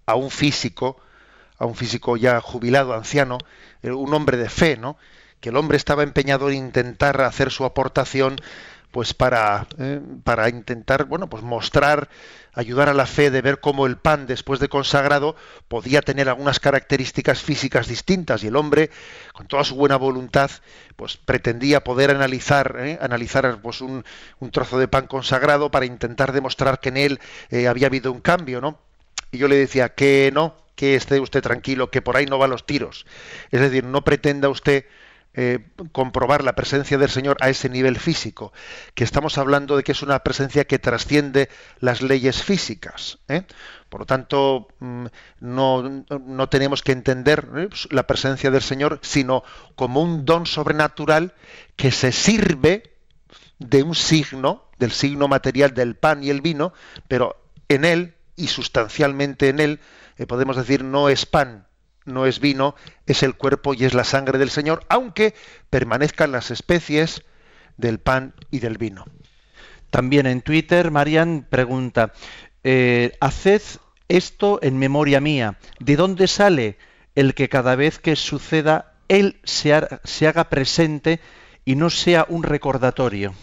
[0.05, 0.99] a un físico,
[1.57, 3.37] a un físico ya jubilado, anciano,
[3.83, 4.97] eh, un hombre de fe, ¿no?
[5.39, 8.37] Que el hombre estaba empeñado en intentar hacer su aportación
[8.91, 12.09] pues para, eh, para intentar bueno pues mostrar
[12.53, 15.35] ayudar a la fe de ver cómo el pan después de consagrado
[15.67, 18.43] podía tener algunas características físicas distintas.
[18.43, 18.89] Y el hombre
[19.33, 20.51] con toda su buena voluntad
[20.95, 24.03] pues pretendía poder analizar eh, analizar pues un,
[24.39, 27.19] un, trozo de pan consagrado para intentar demostrar que en él
[27.49, 28.77] eh, había habido un cambio no
[29.31, 32.49] y yo le decía que no que esté usted tranquilo que por ahí no van
[32.49, 33.05] los tiros
[33.51, 34.85] es decir no pretenda usted
[35.41, 35.59] eh,
[35.93, 38.51] comprobar la presencia del Señor a ese nivel físico,
[38.93, 41.47] que estamos hablando de que es una presencia que trasciende
[41.79, 43.19] las leyes físicas.
[43.29, 43.43] ¿eh?
[43.87, 45.05] Por lo tanto, mm,
[45.39, 47.67] no, no, tenemos que entender ¿eh?
[47.69, 49.45] pues, la presencia del Señor, sino
[49.77, 51.33] como un don sobrenatural
[51.77, 52.91] que se sirve
[53.59, 56.73] de un signo, del signo material del pan y el vino,
[57.07, 59.79] pero en él y sustancialmente en él,
[60.27, 61.68] podemos decir, no es pan,
[62.05, 62.75] no es vino,
[63.05, 65.33] es el cuerpo y es la sangre del Señor, aunque
[65.69, 67.23] permanezcan las especies
[67.77, 69.05] del pan y del vino.
[69.89, 72.13] También en Twitter, Marian pregunta,
[72.63, 73.61] eh, haced
[74.07, 75.57] esto en memoria mía.
[75.79, 76.77] ¿De dónde sale
[77.15, 79.73] el que cada vez que suceda, Él se,
[80.03, 81.19] se haga presente
[81.65, 83.33] y no sea un recordatorio?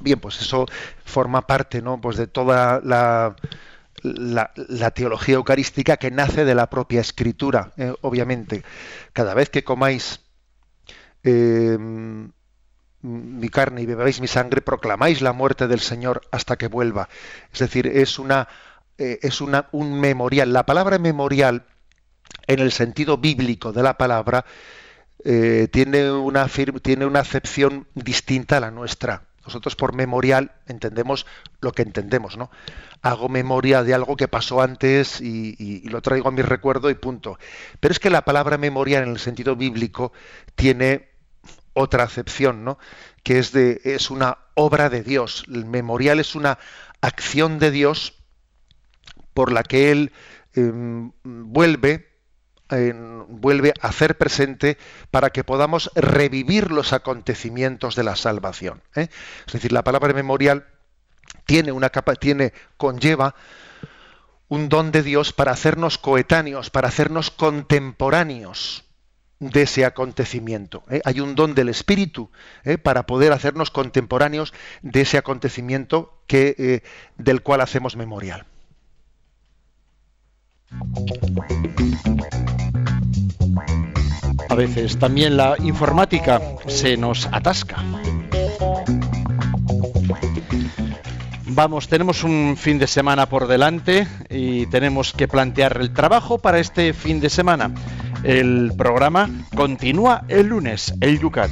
[0.00, 0.66] Bien, pues eso
[1.04, 2.00] forma parte, ¿no?
[2.00, 3.36] Pues de toda la
[4.04, 8.62] la, teología eucarística que nace de la propia escritura, eh, obviamente.
[9.12, 10.20] Cada vez que comáis
[11.22, 11.78] eh,
[13.00, 17.08] mi carne y bebáis mi sangre, proclamáis la muerte del Señor hasta que vuelva.
[17.52, 18.48] Es decir, es una
[18.98, 20.52] eh, es una, un memorial.
[20.52, 21.64] La palabra memorial,
[22.46, 24.44] en el sentido bíblico de la palabra,
[25.24, 26.46] tiene, una,
[26.82, 29.22] tiene una acepción distinta a la nuestra.
[29.44, 31.26] Nosotros por memorial entendemos
[31.60, 32.50] lo que entendemos, ¿no?
[33.02, 37.38] Hago memoria de algo que pasó antes y, lo traigo a mi recuerdo y punto.
[37.80, 40.12] Pero es que la palabra memorial en el sentido bíblico
[40.54, 41.10] tiene
[41.74, 42.78] otra acepción, ¿no?
[43.22, 45.44] Que es de es una obra de Dios.
[45.48, 46.58] El memorial es una
[47.00, 48.14] acción de Dios
[49.34, 50.12] por la que él
[50.54, 52.13] em, vuelve
[53.28, 54.78] vuelve a hacer presente
[55.10, 58.82] para que podamos revivir los acontecimientos de la salvación.
[58.96, 59.08] ¿eh?
[59.46, 60.66] Es decir, la palabra memorial
[61.46, 63.34] tiene una capa, tiene, conlleva
[64.48, 68.84] un don de Dios para hacernos coetáneos, para hacernos contemporáneos
[69.40, 70.84] de ese acontecimiento.
[70.88, 71.02] ¿eh?
[71.04, 72.30] Hay un don del Espíritu
[72.64, 72.78] ¿eh?
[72.78, 76.82] para poder hacernos contemporáneos de ese acontecimiento que,
[77.18, 78.46] del cual hacemos memorial.
[84.48, 87.76] A veces también la informática se nos atasca.
[91.46, 96.58] Vamos, tenemos un fin de semana por delante y tenemos que plantear el trabajo para
[96.58, 97.70] este fin de semana.
[98.24, 101.50] El programa continúa el lunes, el Yucat.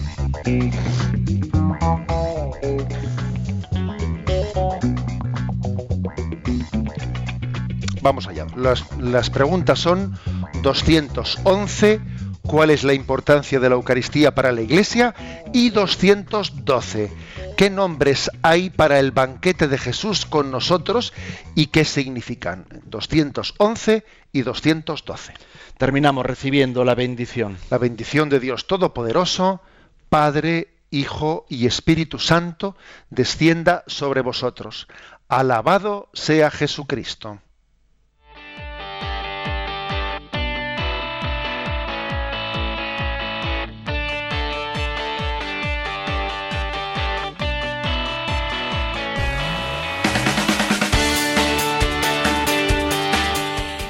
[8.03, 8.47] Vamos allá.
[8.57, 10.19] Las, las preguntas son
[10.63, 12.01] 211
[12.43, 15.15] cuál es la importancia de la Eucaristía para la Iglesia
[15.53, 17.11] y 212
[17.57, 21.13] qué nombres hay para el banquete de Jesús con nosotros
[21.55, 25.35] y qué significan 211 y 212.
[25.79, 27.59] Terminamos recibiendo la bendición.
[27.71, 29.61] La bendición de Dios Todopoderoso,
[30.09, 32.77] Padre, Hijo y Espíritu Santo,
[33.11, 34.89] descienda sobre vosotros.
[35.29, 37.41] Alabado sea Jesucristo.